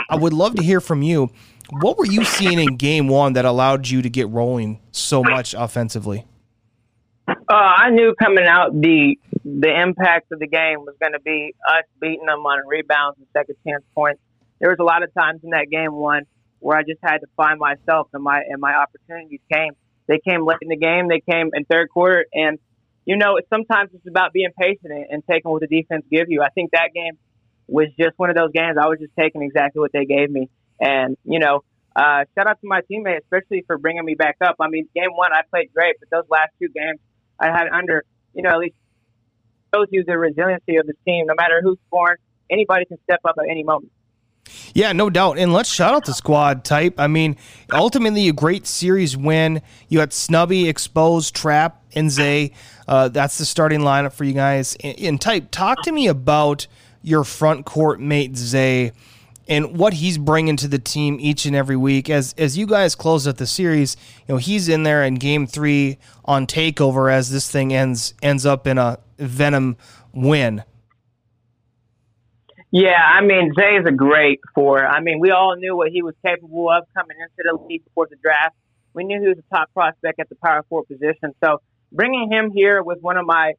I 0.09 0.15
would 0.15 0.33
love 0.33 0.55
to 0.55 0.63
hear 0.63 0.79
from 0.79 1.01
you. 1.01 1.29
What 1.81 1.97
were 1.97 2.05
you 2.05 2.23
seeing 2.23 2.59
in 2.59 2.77
game 2.77 3.07
one 3.07 3.33
that 3.33 3.45
allowed 3.45 3.87
you 3.87 4.01
to 4.01 4.09
get 4.09 4.29
rolling 4.29 4.79
so 4.91 5.23
much 5.23 5.53
offensively? 5.53 6.25
Uh, 7.27 7.33
i 7.49 7.89
knew 7.89 8.13
coming 8.21 8.45
out 8.45 8.73
the 8.73 9.17
the 9.45 9.81
impact 9.81 10.31
of 10.31 10.39
the 10.39 10.47
game 10.47 10.79
was 10.79 10.95
going 10.99 11.13
to 11.13 11.19
be 11.21 11.53
us 11.67 11.83
beating 11.99 12.25
them 12.25 12.39
on 12.39 12.67
rebounds 12.67 13.17
and 13.17 13.27
second 13.33 13.55
chance 13.65 13.83
points. 13.95 14.19
There 14.59 14.69
was 14.69 14.79
a 14.79 14.83
lot 14.83 15.03
of 15.03 15.13
times 15.13 15.41
in 15.43 15.51
that 15.51 15.67
game 15.69 15.93
one 15.93 16.23
where 16.63 16.77
I 16.77 16.83
just 16.83 16.99
had 17.03 17.17
to 17.19 17.27
find 17.35 17.59
myself 17.59 18.07
and 18.13 18.23
my 18.23 18.41
and 18.47 18.59
my 18.59 18.73
opportunities 18.73 19.41
came. 19.51 19.73
They 20.07 20.19
came 20.19 20.45
late 20.45 20.59
in 20.61 20.69
the 20.69 20.77
game. 20.77 21.07
They 21.07 21.19
came 21.19 21.51
in 21.53 21.65
third 21.65 21.89
quarter, 21.89 22.25
and 22.33 22.57
you 23.05 23.17
know, 23.17 23.37
sometimes 23.49 23.91
it's 23.93 24.07
about 24.07 24.31
being 24.33 24.49
patient 24.57 24.91
and 25.09 25.23
taking 25.29 25.51
what 25.51 25.61
the 25.61 25.67
defense 25.67 26.05
give 26.09 26.27
you. 26.29 26.41
I 26.41 26.49
think 26.49 26.71
that 26.71 26.91
game 26.93 27.17
was 27.67 27.87
just 27.99 28.17
one 28.17 28.29
of 28.29 28.35
those 28.35 28.51
games. 28.53 28.77
I 28.81 28.87
was 28.87 28.99
just 28.99 29.13
taking 29.19 29.41
exactly 29.41 29.79
what 29.79 29.91
they 29.91 30.05
gave 30.05 30.29
me, 30.31 30.49
and 30.79 31.17
you 31.25 31.39
know, 31.39 31.63
uh, 31.95 32.23
shout 32.35 32.47
out 32.47 32.61
to 32.61 32.67
my 32.67 32.81
teammates, 32.87 33.25
especially 33.25 33.63
for 33.67 33.77
bringing 33.77 34.05
me 34.05 34.15
back 34.15 34.37
up. 34.41 34.55
I 34.59 34.69
mean, 34.69 34.87
game 34.95 35.11
one 35.11 35.33
I 35.33 35.41
played 35.49 35.73
great, 35.73 35.95
but 35.99 36.09
those 36.09 36.29
last 36.29 36.51
two 36.61 36.69
games 36.69 36.99
I 37.39 37.47
had 37.47 37.67
under, 37.71 38.03
you 38.33 38.41
know, 38.41 38.49
at 38.49 38.59
least 38.59 38.75
shows 39.73 39.87
you 39.91 40.03
the 40.05 40.17
resiliency 40.17 40.77
of 40.77 40.87
the 40.87 40.93
team. 41.05 41.25
No 41.27 41.35
matter 41.35 41.61
who's 41.61 41.77
scoring, 41.87 42.17
anybody 42.49 42.85
can 42.85 42.97
step 43.03 43.19
up 43.25 43.35
at 43.37 43.49
any 43.49 43.63
moment. 43.63 43.91
Yeah, 44.73 44.91
no 44.91 45.09
doubt. 45.09 45.37
And 45.37 45.53
let's 45.53 45.69
shout 45.69 45.93
out 45.93 46.05
the 46.05 46.13
squad 46.13 46.63
type. 46.63 46.95
I 46.97 47.07
mean, 47.07 47.37
ultimately 47.71 48.27
a 48.27 48.33
great 48.33 48.67
series 48.67 49.15
win. 49.15 49.61
You 49.87 49.99
had 49.99 50.13
Snubby, 50.13 50.67
Exposed, 50.67 51.35
Trap, 51.35 51.81
and 51.95 52.09
Zay. 52.11 52.51
Uh, 52.87 53.07
that's 53.09 53.37
the 53.37 53.45
starting 53.45 53.81
lineup 53.81 54.13
for 54.13 54.23
you 54.23 54.33
guys. 54.33 54.75
And, 54.83 55.19
type, 55.21 55.51
talk 55.51 55.83
to 55.83 55.91
me 55.91 56.07
about 56.07 56.67
your 57.01 57.23
front 57.23 57.65
court 57.65 57.99
mate 57.99 58.35
Zay 58.35 58.93
and 59.47 59.77
what 59.77 59.93
he's 59.93 60.17
bringing 60.17 60.55
to 60.57 60.67
the 60.67 60.79
team 60.79 61.17
each 61.19 61.45
and 61.45 61.55
every 61.55 61.75
week. 61.75 62.09
As 62.09 62.33
as 62.37 62.57
you 62.57 62.65
guys 62.65 62.95
close 62.95 63.27
out 63.27 63.37
the 63.37 63.47
series, 63.47 63.97
you 64.27 64.33
know 64.33 64.37
he's 64.37 64.69
in 64.69 64.83
there 64.83 65.03
in 65.03 65.15
Game 65.15 65.45
Three 65.45 65.97
on 66.25 66.47
Takeover 66.47 67.11
as 67.11 67.29
this 67.29 67.51
thing 67.51 67.73
ends 67.73 68.13
ends 68.21 68.45
up 68.45 68.65
in 68.67 68.77
a 68.77 68.99
Venom 69.17 69.77
win. 70.13 70.63
Yeah, 72.73 72.97
I 72.97 73.21
mean, 73.21 73.53
Zay 73.53 73.75
is 73.75 73.85
a 73.85 73.91
great 73.91 74.39
four. 74.55 74.83
I 74.83 74.99
mean, 74.99 75.19
we 75.19 75.29
all 75.29 75.55
knew 75.55 75.77
what 75.77 75.91
he 75.91 76.01
was 76.01 76.15
capable 76.25 76.71
of 76.71 76.85
coming 76.95 77.17
into 77.21 77.51
the 77.51 77.63
league 77.69 77.83
before 77.83 78.07
the 78.09 78.15
draft. 78.15 78.55
We 78.95 79.03
knew 79.03 79.21
he 79.21 79.27
was 79.27 79.37
a 79.37 79.55
top 79.55 79.71
prospect 79.75 80.19
at 80.19 80.27
the 80.27 80.35
power 80.43 80.65
forward 80.67 80.87
position. 80.87 81.35
So 81.43 81.61
bringing 81.91 82.31
him 82.31 82.49
here 82.51 82.81
was 82.81 82.97
one 82.99 83.17
of 83.17 83.27
my 83.27 83.53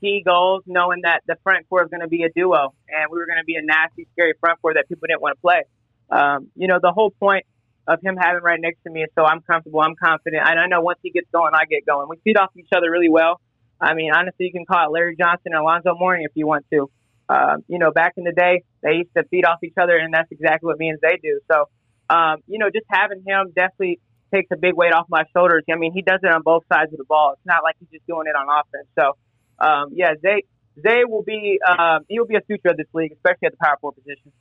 key 0.00 0.24
goals, 0.26 0.64
knowing 0.66 1.02
that 1.02 1.22
the 1.28 1.36
front 1.44 1.68
court 1.68 1.86
is 1.86 1.90
going 1.90 2.00
to 2.00 2.08
be 2.08 2.24
a 2.24 2.30
duo 2.30 2.74
and 2.88 3.12
we 3.12 3.18
were 3.18 3.26
going 3.26 3.38
to 3.38 3.44
be 3.44 3.54
a 3.54 3.62
nasty, 3.62 4.08
scary 4.12 4.32
front 4.40 4.60
court 4.60 4.74
that 4.74 4.88
people 4.88 5.06
didn't 5.06 5.22
want 5.22 5.36
to 5.36 5.40
play. 5.40 5.62
Um, 6.10 6.50
you 6.56 6.66
know, 6.66 6.80
the 6.82 6.90
whole 6.90 7.12
point 7.12 7.46
of 7.86 8.00
him 8.02 8.16
having 8.16 8.42
right 8.42 8.60
next 8.60 8.82
to 8.82 8.90
me 8.90 9.02
is 9.02 9.08
so 9.16 9.24
I'm 9.24 9.40
comfortable, 9.40 9.82
I'm 9.82 9.94
confident. 9.94 10.42
And 10.44 10.58
I 10.58 10.66
know 10.66 10.80
once 10.80 10.98
he 11.00 11.10
gets 11.10 11.28
going, 11.32 11.52
I 11.54 11.64
get 11.70 11.86
going. 11.86 12.08
We 12.10 12.16
feed 12.24 12.36
off 12.36 12.50
each 12.56 12.72
other 12.76 12.90
really 12.90 13.08
well. 13.08 13.40
I 13.80 13.94
mean, 13.94 14.10
honestly, 14.12 14.46
you 14.46 14.52
can 14.52 14.66
call 14.66 14.88
it 14.88 14.90
Larry 14.90 15.14
Johnson 15.14 15.52
and 15.54 15.60
Alonzo 15.62 15.94
Mourning 15.94 16.24
if 16.24 16.32
you 16.34 16.44
want 16.44 16.66
to. 16.72 16.90
Uh, 17.28 17.56
you 17.68 17.78
know, 17.78 17.90
back 17.90 18.14
in 18.16 18.24
the 18.24 18.32
day, 18.32 18.62
they 18.82 18.92
used 18.92 19.10
to 19.16 19.22
feed 19.24 19.44
off 19.44 19.58
each 19.62 19.74
other, 19.80 19.96
and 19.96 20.12
that's 20.14 20.30
exactly 20.30 20.66
what 20.66 20.78
me 20.78 20.88
and 20.88 20.98
Zay 21.00 21.18
do. 21.22 21.40
So, 21.52 21.68
um, 22.08 22.38
you 22.46 22.58
know, 22.58 22.70
just 22.70 22.86
having 22.90 23.22
him 23.26 23.52
definitely 23.54 24.00
takes 24.32 24.48
a 24.52 24.56
big 24.56 24.74
weight 24.74 24.92
off 24.92 25.06
my 25.08 25.24
shoulders. 25.36 25.64
I 25.70 25.76
mean, 25.76 25.92
he 25.92 26.02
does 26.02 26.20
it 26.22 26.32
on 26.32 26.42
both 26.42 26.64
sides 26.72 26.92
of 26.92 26.98
the 26.98 27.04
ball. 27.04 27.32
It's 27.34 27.46
not 27.46 27.62
like 27.62 27.76
he's 27.80 27.88
just 27.90 28.06
doing 28.06 28.26
it 28.26 28.36
on 28.36 28.46
offense. 28.48 28.88
So, 28.98 29.16
um, 29.58 29.92
yeah, 29.92 30.14
Zay 30.22 30.44
Zay 30.80 31.04
will 31.04 31.22
be 31.22 31.58
um, 31.66 32.04
he 32.08 32.18
will 32.18 32.26
be 32.26 32.36
a 32.36 32.40
future 32.40 32.68
of 32.68 32.76
this 32.76 32.86
league, 32.94 33.12
especially 33.12 33.46
at 33.46 33.52
the 33.52 33.58
power 33.62 33.76
forward 33.80 33.96
position. 33.96 34.32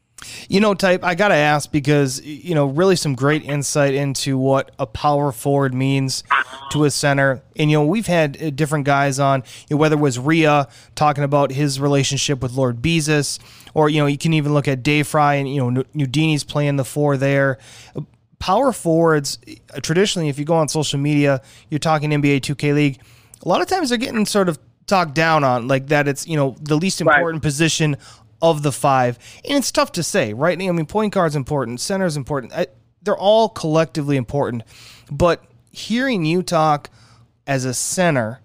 You 0.50 0.60
know, 0.62 0.74
type, 0.74 1.04
I 1.04 1.16
got 1.16 1.30
to 1.30 1.36
ask 1.36 1.72
because, 1.72 2.22
you 2.24 2.56
know, 2.56 2.68
really 2.68 2.96
some 2.96 3.16
great 3.16 3.44
insight 3.44 3.94
into 3.94 4.38
what 4.38 4.72
a 4.80 4.86
power 4.86 5.32
forward 5.32 5.74
means 5.74 6.24
to 6.72 6.86
a 6.86 6.92
center. 6.92 7.42
And, 7.56 7.70
you 7.70 7.77
know, 7.77 7.86
we've 7.86 8.08
had 8.08 8.42
uh, 8.42 8.50
different 8.51 8.86
guys 8.86 9.20
on, 9.20 9.44
you 9.70 9.75
know, 9.75 9.77
whether 9.77 9.96
it 9.96 10.00
was 10.00 10.18
Ria 10.18 10.68
talking 10.96 11.24
about 11.24 11.51
his 11.51 11.80
relationship 11.80 12.42
with 12.42 12.54
Lord 12.54 12.82
Beezus, 12.82 13.39
or, 13.74 13.89
you 13.89 14.00
know, 14.00 14.08
you 14.08 14.18
can 14.18 14.34
even 14.34 14.54
look 14.54 14.68
at 14.68 14.84
Dave 14.84 15.08
Fry 15.08 15.36
and, 15.36 15.54
you 15.54 15.60
know, 15.60 15.84
Nudini's 15.94 16.44
playing 16.44 16.77
the 16.77 16.86
four 16.86 17.18
there. 17.18 17.58
Power 18.39 18.72
forwards, 18.72 19.39
uh, 19.74 19.80
traditionally, 19.82 20.30
if 20.30 20.39
you 20.39 20.46
go 20.46 20.56
on 20.56 20.70
social 20.70 21.00
media, 21.00 21.42
you're 21.70 21.80
talking 21.80 22.12
NBA 22.12 22.42
2K 22.42 22.74
League, 22.74 23.01
a 23.44 23.50
lot 23.50 23.62
of 23.62 23.68
times 23.68 23.89
they're 23.89 23.98
getting 23.98 24.25
sort 24.25 24.48
of 24.48 24.60
talked 24.86 25.13
down 25.13 25.44
on, 25.44 25.68
like 25.68 25.88
that 25.88 26.08
it's, 26.08 26.27
you 26.27 26.38
know, 26.38 26.56
the 26.62 26.75
least 26.75 27.01
important 27.01 27.36
right. 27.36 27.42
position 27.42 27.98
of 28.41 28.63
the 28.63 28.72
five. 28.72 29.17
And 29.46 29.58
it's 29.58 29.72
tough 29.72 29.91
to 29.94 30.03
say, 30.03 30.34
right? 30.34 30.60
I 30.62 30.72
mean, 30.72 30.86
point 30.86 31.13
guard's 31.13 31.36
important, 31.36 31.82
center's 31.82 32.17
important. 32.17 32.53
I, 32.53 32.67
they're 33.01 33.17
all 33.17 33.50
collectively 33.50 34.17
important. 34.17 34.63
But 35.12 35.44
hearing 35.72 36.25
you 36.25 36.44
talk 36.44 36.89
as 37.46 37.65
a 37.65 37.74
center, 37.74 38.41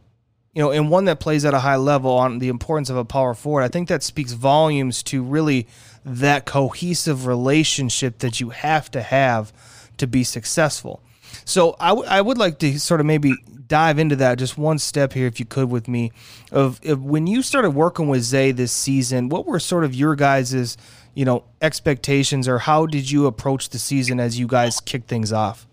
you 0.55 0.63
know, 0.63 0.71
and 0.71 0.91
one 0.91 1.07
that 1.07 1.21
plays 1.21 1.45
at 1.45 1.55
a 1.55 1.61
high 1.61 1.77
level 1.77 2.13
on 2.13 2.39
the 2.39 2.49
importance 2.49 2.91
of 2.91 2.97
a 2.97 3.05
power 3.05 3.35
forward, 3.35 3.63
I 3.63 3.69
think 3.69 3.89
that 3.89 4.03
speaks 4.03 4.33
volumes 4.33 5.03
to 5.05 5.23
really 5.23 5.67
that 6.05 6.47
cohesive 6.47 7.27
relationship 7.27 8.19
that 8.19 8.41
you 8.41 8.51
have 8.51 8.91
to 8.91 9.03
have 9.03 9.53
to 9.97 10.07
be 10.07 10.25
successful. 10.25 11.03
So 11.45 11.77
I, 11.81 11.89
w- 11.89 12.09
I 12.09 12.21
would 12.21 12.39
like 12.39 12.59
to 12.61 12.79
sort 12.79 13.01
of 13.01 13.07
maybe 13.07 13.35
dive 13.67 13.99
into 13.99 14.17
that 14.17 14.39
just 14.39 14.59
one 14.59 14.79
step 14.79 15.13
here, 15.13 15.27
if 15.27 15.41
you 15.41 15.47
could, 15.47 15.71
with 15.71 15.89
me. 15.89 16.13
Of, 16.51 16.81
of 16.85 17.05
when 17.05 17.27
you 17.27 17.43
started 17.43 17.71
working 17.71 18.09
with 18.09 18.23
Zay 18.23 18.53
this 18.53 18.73
season, 18.73 19.29
what 19.29 19.47
were 19.47 19.59
sort 19.61 19.85
of 19.85 19.95
your 19.95 20.15
guys's 20.15 20.77
you 21.15 21.25
know 21.25 21.45
expectations, 21.61 22.49
or 22.49 22.59
how 22.59 22.87
did 22.87 23.11
you 23.11 23.27
approach 23.27 23.69
the 23.69 23.79
season 23.79 24.21
as 24.21 24.39
you 24.39 24.47
guys 24.47 24.81
kicked 24.81 25.09
things 25.09 25.33
off? 25.33 25.67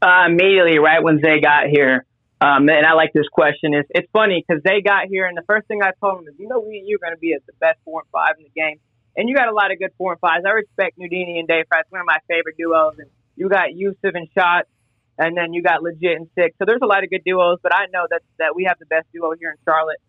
Uh, 0.00 0.26
immediately, 0.26 0.78
right 0.78 1.02
when 1.02 1.20
Zay 1.20 1.40
got 1.40 1.66
here, 1.68 2.04
um, 2.40 2.68
and 2.68 2.84
I 2.84 2.94
like 2.94 3.12
this 3.12 3.28
question. 3.28 3.72
It's, 3.72 3.88
it's 3.94 4.08
funny 4.12 4.44
because 4.46 4.62
they 4.64 4.80
got 4.80 5.06
here, 5.06 5.26
and 5.26 5.36
the 5.36 5.44
first 5.46 5.68
thing 5.68 5.80
I 5.82 5.92
told 6.00 6.18
them 6.18 6.28
is, 6.28 6.34
you 6.38 6.48
know, 6.48 6.58
we, 6.58 6.82
you're 6.84 6.98
going 6.98 7.14
to 7.14 7.18
be 7.18 7.34
at 7.34 7.46
the 7.46 7.52
best 7.60 7.78
four 7.84 8.00
and 8.00 8.10
five 8.10 8.34
in 8.38 8.44
the 8.44 8.50
game. 8.50 8.80
And 9.16 9.28
you 9.28 9.36
got 9.36 9.48
a 9.48 9.54
lot 9.54 9.70
of 9.70 9.78
good 9.78 9.92
four 9.96 10.12
and 10.12 10.20
fives. 10.20 10.44
I 10.44 10.50
respect 10.50 10.98
Nudini 10.98 11.38
and 11.38 11.46
Dave 11.46 11.66
one 11.90 12.00
of 12.00 12.06
my 12.06 12.18
favorite 12.26 12.56
duos. 12.56 12.98
And 12.98 13.10
you 13.36 13.48
got 13.48 13.74
Yusuf 13.74 14.14
and 14.14 14.28
Shot, 14.36 14.66
and 15.18 15.36
then 15.36 15.52
you 15.52 15.62
got 15.62 15.82
Legit 15.82 16.16
and 16.16 16.28
Six. 16.34 16.56
So 16.58 16.64
there's 16.66 16.80
a 16.82 16.86
lot 16.86 17.04
of 17.04 17.10
good 17.10 17.22
duos, 17.24 17.58
but 17.62 17.74
I 17.74 17.86
know 17.92 18.06
that 18.10 18.22
that 18.38 18.54
we 18.54 18.64
have 18.64 18.78
the 18.78 18.86
best 18.86 19.06
duo 19.12 19.32
here 19.38 19.50
in 19.50 19.56
Charlotte, 19.64 20.00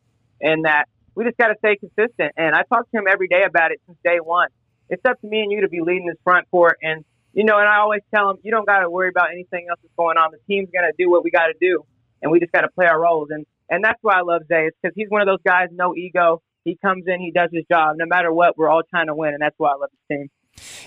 and 0.41 0.65
that 0.65 0.85
we 1.15 1.23
just 1.23 1.37
got 1.37 1.47
to 1.47 1.55
stay 1.59 1.75
consistent. 1.77 2.33
And 2.37 2.55
I 2.55 2.63
talk 2.63 2.89
to 2.91 2.97
him 2.97 3.05
every 3.09 3.27
day 3.27 3.43
about 3.45 3.71
it 3.71 3.81
since 3.85 3.97
day 4.03 4.17
one. 4.17 4.49
It's 4.89 5.03
up 5.05 5.19
to 5.21 5.27
me 5.27 5.41
and 5.41 5.51
you 5.51 5.61
to 5.61 5.69
be 5.69 5.81
leading 5.81 6.07
this 6.07 6.17
front 6.23 6.49
court, 6.51 6.77
and 6.81 7.05
you 7.33 7.43
know, 7.43 7.57
and 7.57 7.67
I 7.67 7.77
always 7.77 8.01
tell 8.13 8.29
him, 8.29 8.37
you 8.43 8.51
don't 8.51 8.67
got 8.67 8.79
to 8.79 8.89
worry 8.89 9.09
about 9.09 9.31
anything 9.31 9.65
else 9.69 9.79
that's 9.81 9.93
going 9.97 10.17
on. 10.17 10.31
The 10.31 10.39
team's 10.47 10.69
gonna 10.73 10.93
do 10.97 11.09
what 11.09 11.23
we 11.23 11.31
got 11.31 11.47
to 11.47 11.55
do, 11.59 11.85
and 12.21 12.31
we 12.31 12.39
just 12.39 12.51
got 12.51 12.61
to 12.61 12.69
play 12.69 12.85
our 12.85 12.99
roles. 12.99 13.29
And 13.31 13.45
and 13.69 13.83
that's 13.83 13.99
why 14.01 14.15
I 14.15 14.21
love 14.21 14.43
Zay. 14.47 14.67
It's 14.67 14.77
because 14.81 14.93
he's 14.95 15.09
one 15.09 15.21
of 15.21 15.27
those 15.27 15.41
guys, 15.45 15.69
no 15.71 15.95
ego. 15.95 16.41
He 16.63 16.77
comes 16.77 17.05
in, 17.07 17.19
he 17.19 17.31
does 17.31 17.49
his 17.51 17.65
job. 17.69 17.95
No 17.97 18.05
matter 18.05 18.31
what, 18.31 18.57
we're 18.57 18.69
all 18.69 18.83
trying 18.89 19.07
to 19.07 19.15
win, 19.15 19.33
and 19.33 19.41
that's 19.41 19.55
why 19.57 19.69
I 19.69 19.75
love 19.75 19.89
this 19.91 20.17
team. 20.17 20.29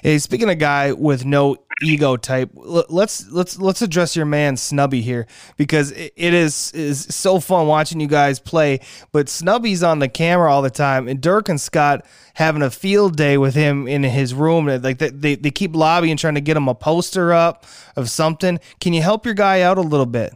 Hey, 0.03 0.19
speaking 0.19 0.51
of 0.51 0.59
guy 0.59 0.93
with 0.93 1.25
no 1.25 1.57
ego 1.83 2.17
type, 2.17 2.51
let's 2.55 3.29
let's 3.31 3.59
let's 3.59 3.83
address 3.83 4.15
your 4.15 4.27
man 4.27 4.57
Snubby 4.57 5.01
here 5.01 5.27
because 5.57 5.91
it 5.91 6.13
is 6.17 6.73
is 6.73 7.05
so 7.15 7.41
fun 7.41 7.67
watching 7.67 8.01
you 8.01 8.07
guys 8.07 8.39
play. 8.39 8.81
But 9.13 9.29
Snubby's 9.29 9.83
on 9.83 9.99
the 9.99 10.09
camera 10.09 10.53
all 10.53 10.63
the 10.63 10.71
time, 10.71 11.09
and 11.09 11.21
Dirk 11.21 11.49
and 11.49 11.61
Scott 11.61 12.07
having 12.35 12.63
a 12.63 12.71
field 12.71 13.17
day 13.17 13.39
with 13.39 13.55
him 13.55 13.89
in 13.89 14.03
his 14.03 14.35
room. 14.35 14.67
Like 14.67 14.99
they 14.99 15.35
they 15.35 15.51
keep 15.51 15.75
lobbying, 15.75 16.17
trying 16.17 16.35
to 16.35 16.41
get 16.41 16.57
him 16.57 16.69
a 16.69 16.75
poster 16.75 17.33
up 17.33 17.65
of 17.97 18.11
something. 18.11 18.61
Can 18.81 18.93
you 18.93 19.03
help 19.03 19.25
your 19.25 19.35
guy 19.35 19.63
out 19.63 19.79
a 19.79 19.83
little 19.83 20.07
bit? 20.07 20.35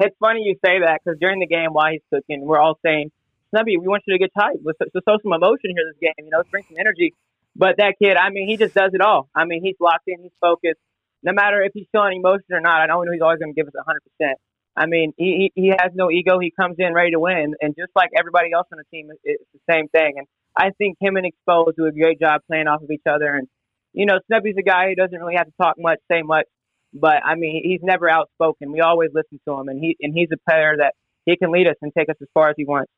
It's 0.00 0.16
funny 0.18 0.42
you 0.42 0.54
say 0.64 0.80
that 0.80 1.00
because 1.04 1.18
during 1.20 1.38
the 1.38 1.46
game 1.46 1.72
while 1.72 1.92
he's 1.92 2.02
cooking, 2.12 2.42
we're 2.42 2.58
all 2.58 2.78
saying, 2.84 3.12
"Snubby, 3.50 3.76
we 3.76 3.86
want 3.86 4.02
you 4.06 4.14
to 4.14 4.18
get 4.18 4.32
tight. 4.34 4.56
Let's, 4.64 4.78
let's 4.80 5.04
show 5.06 5.18
some 5.22 5.32
emotion 5.32 5.70
here 5.76 5.84
this 5.86 6.00
game. 6.00 6.24
You 6.24 6.30
know, 6.30 6.38
let's 6.38 6.50
bring 6.50 6.64
some 6.64 6.76
energy." 6.80 7.14
But 7.54 7.76
that 7.78 7.94
kid, 8.02 8.16
I 8.16 8.30
mean, 8.30 8.48
he 8.48 8.56
just 8.56 8.74
does 8.74 8.92
it 8.94 9.00
all. 9.00 9.28
I 9.34 9.44
mean, 9.44 9.62
he's 9.62 9.76
locked 9.80 10.04
in, 10.06 10.22
he's 10.22 10.32
focused. 10.40 10.80
No 11.22 11.32
matter 11.32 11.62
if 11.62 11.72
he's 11.74 11.86
showing 11.94 12.18
emotion 12.18 12.50
or 12.50 12.60
not, 12.60 12.80
I 12.80 12.86
know 12.86 13.04
he's 13.12 13.22
always 13.22 13.38
going 13.38 13.54
to 13.54 13.56
give 13.56 13.68
us 13.68 13.74
100%. 14.22 14.32
I 14.74 14.86
mean, 14.86 15.12
he, 15.16 15.52
he 15.54 15.68
has 15.68 15.92
no 15.94 16.10
ego. 16.10 16.38
He 16.38 16.50
comes 16.50 16.76
in 16.78 16.94
ready 16.94 17.10
to 17.12 17.20
win. 17.20 17.54
And 17.60 17.74
just 17.78 17.92
like 17.94 18.10
everybody 18.16 18.52
else 18.54 18.66
on 18.72 18.78
the 18.78 18.96
team, 18.96 19.10
it's 19.22 19.44
the 19.52 19.60
same 19.70 19.88
thing. 19.88 20.14
And 20.16 20.26
I 20.56 20.70
think 20.78 20.96
him 21.00 21.16
and 21.16 21.26
Exposed 21.26 21.76
do 21.76 21.86
a 21.86 21.92
great 21.92 22.18
job 22.20 22.40
playing 22.48 22.68
off 22.68 22.82
of 22.82 22.90
each 22.90 23.06
other. 23.08 23.34
And, 23.34 23.48
you 23.92 24.06
know, 24.06 24.18
Snubby's 24.26 24.56
a 24.58 24.62
guy 24.62 24.88
who 24.88 24.94
doesn't 24.94 25.18
really 25.18 25.36
have 25.36 25.46
to 25.46 25.52
talk 25.60 25.76
much, 25.78 25.98
say 26.10 26.22
much. 26.22 26.46
But, 26.94 27.24
I 27.24 27.36
mean, 27.36 27.62
he's 27.64 27.80
never 27.82 28.08
outspoken. 28.08 28.72
We 28.72 28.80
always 28.80 29.10
listen 29.14 29.40
to 29.46 29.60
him. 29.60 29.68
And, 29.68 29.78
he, 29.78 29.96
and 30.00 30.12
he's 30.14 30.28
a 30.32 30.50
player 30.50 30.74
that 30.78 30.94
he 31.26 31.36
can 31.36 31.52
lead 31.52 31.66
us 31.66 31.76
and 31.82 31.92
take 31.96 32.08
us 32.08 32.16
as 32.20 32.28
far 32.34 32.48
as 32.48 32.54
he 32.56 32.64
wants. 32.64 32.90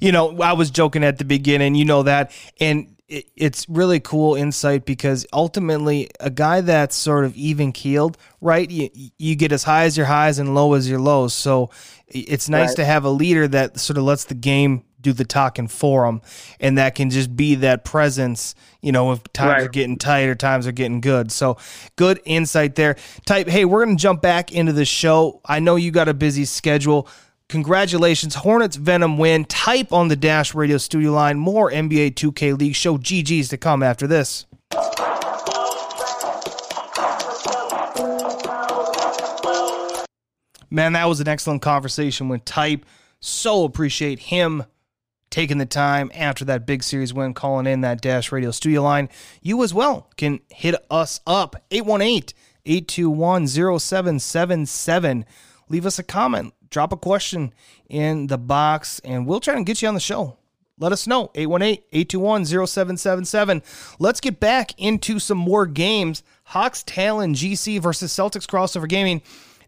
You 0.00 0.12
know, 0.12 0.40
I 0.40 0.52
was 0.52 0.70
joking 0.70 1.04
at 1.04 1.18
the 1.18 1.24
beginning, 1.24 1.74
you 1.74 1.84
know 1.84 2.04
that. 2.04 2.32
And 2.60 2.95
it, 3.08 3.26
it's 3.36 3.68
really 3.68 4.00
cool 4.00 4.34
insight 4.34 4.84
because 4.84 5.26
ultimately 5.32 6.10
a 6.20 6.30
guy 6.30 6.60
that's 6.60 6.96
sort 6.96 7.24
of 7.24 7.36
even 7.36 7.72
keeled, 7.72 8.18
right? 8.40 8.68
You, 8.70 8.90
you 9.18 9.36
get 9.36 9.52
as 9.52 9.64
high 9.64 9.84
as 9.84 9.96
your 9.96 10.06
highs 10.06 10.38
and 10.38 10.54
low 10.54 10.74
as 10.74 10.88
your 10.88 10.98
lows. 10.98 11.32
So 11.32 11.70
it's 12.08 12.48
nice 12.48 12.70
right. 12.70 12.76
to 12.76 12.84
have 12.84 13.04
a 13.04 13.10
leader 13.10 13.46
that 13.48 13.78
sort 13.78 13.98
of 13.98 14.04
lets 14.04 14.24
the 14.24 14.34
game 14.34 14.84
do 15.00 15.12
the 15.12 15.24
talking 15.24 15.68
for 15.68 16.04
him 16.04 16.20
and 16.58 16.78
that 16.78 16.96
can 16.96 17.10
just 17.10 17.36
be 17.36 17.54
that 17.56 17.84
presence. 17.84 18.54
You 18.80 18.92
know, 18.92 19.12
if 19.12 19.22
times 19.32 19.50
right. 19.50 19.62
are 19.62 19.68
getting 19.68 19.98
tight 19.98 20.28
or 20.28 20.34
times 20.34 20.66
are 20.66 20.72
getting 20.72 21.00
good. 21.00 21.30
So 21.30 21.58
good 21.94 22.20
insight 22.24 22.74
there. 22.74 22.96
Type. 23.24 23.48
Hey, 23.48 23.64
we're 23.64 23.84
gonna 23.84 23.96
jump 23.96 24.20
back 24.20 24.52
into 24.52 24.72
the 24.72 24.84
show. 24.84 25.40
I 25.44 25.60
know 25.60 25.76
you 25.76 25.90
got 25.92 26.08
a 26.08 26.14
busy 26.14 26.44
schedule 26.44 27.08
Congratulations, 27.48 28.34
Hornets 28.34 28.74
Venom 28.74 29.18
win. 29.18 29.44
Type 29.44 29.92
on 29.92 30.08
the 30.08 30.16
Dash 30.16 30.52
Radio 30.52 30.78
studio 30.78 31.12
line. 31.12 31.38
More 31.38 31.70
NBA 31.70 32.14
2K 32.14 32.58
League 32.58 32.74
show 32.74 32.98
GG's 32.98 33.48
to 33.50 33.56
come 33.56 33.84
after 33.84 34.08
this. 34.08 34.46
Man, 40.70 40.94
that 40.94 41.08
was 41.08 41.20
an 41.20 41.28
excellent 41.28 41.62
conversation 41.62 42.28
with 42.28 42.44
Type. 42.44 42.84
So 43.20 43.64
appreciate 43.64 44.18
him 44.18 44.64
taking 45.30 45.58
the 45.58 45.66
time 45.66 46.10
after 46.14 46.44
that 46.46 46.66
big 46.66 46.82
series 46.82 47.14
win, 47.14 47.32
calling 47.32 47.66
in 47.66 47.80
that 47.82 48.02
Dash 48.02 48.32
Radio 48.32 48.50
studio 48.50 48.82
line. 48.82 49.08
You 49.40 49.62
as 49.62 49.72
well 49.72 50.10
can 50.16 50.40
hit 50.50 50.74
us 50.90 51.20
up 51.28 51.54
818 51.70 52.34
821 52.66 53.46
0777. 53.46 55.24
Leave 55.68 55.86
us 55.86 55.98
a 55.98 56.02
comment 56.02 56.52
drop 56.70 56.92
a 56.92 56.96
question 56.96 57.52
in 57.88 58.26
the 58.26 58.38
box 58.38 59.00
and 59.04 59.26
we'll 59.26 59.40
try 59.40 59.54
and 59.54 59.66
get 59.66 59.82
you 59.82 59.88
on 59.88 59.94
the 59.94 60.00
show. 60.00 60.36
Let 60.78 60.92
us 60.92 61.06
know. 61.06 61.28
818-821-0777. 61.34 63.96
Let's 63.98 64.20
get 64.20 64.38
back 64.40 64.78
into 64.78 65.18
some 65.18 65.38
more 65.38 65.64
games. 65.66 66.22
Hawks 66.44 66.82
Talon 66.82 67.34
GC 67.34 67.80
versus 67.80 68.12
Celtics 68.12 68.46
crossover 68.46 68.88
gaming. 68.88 69.22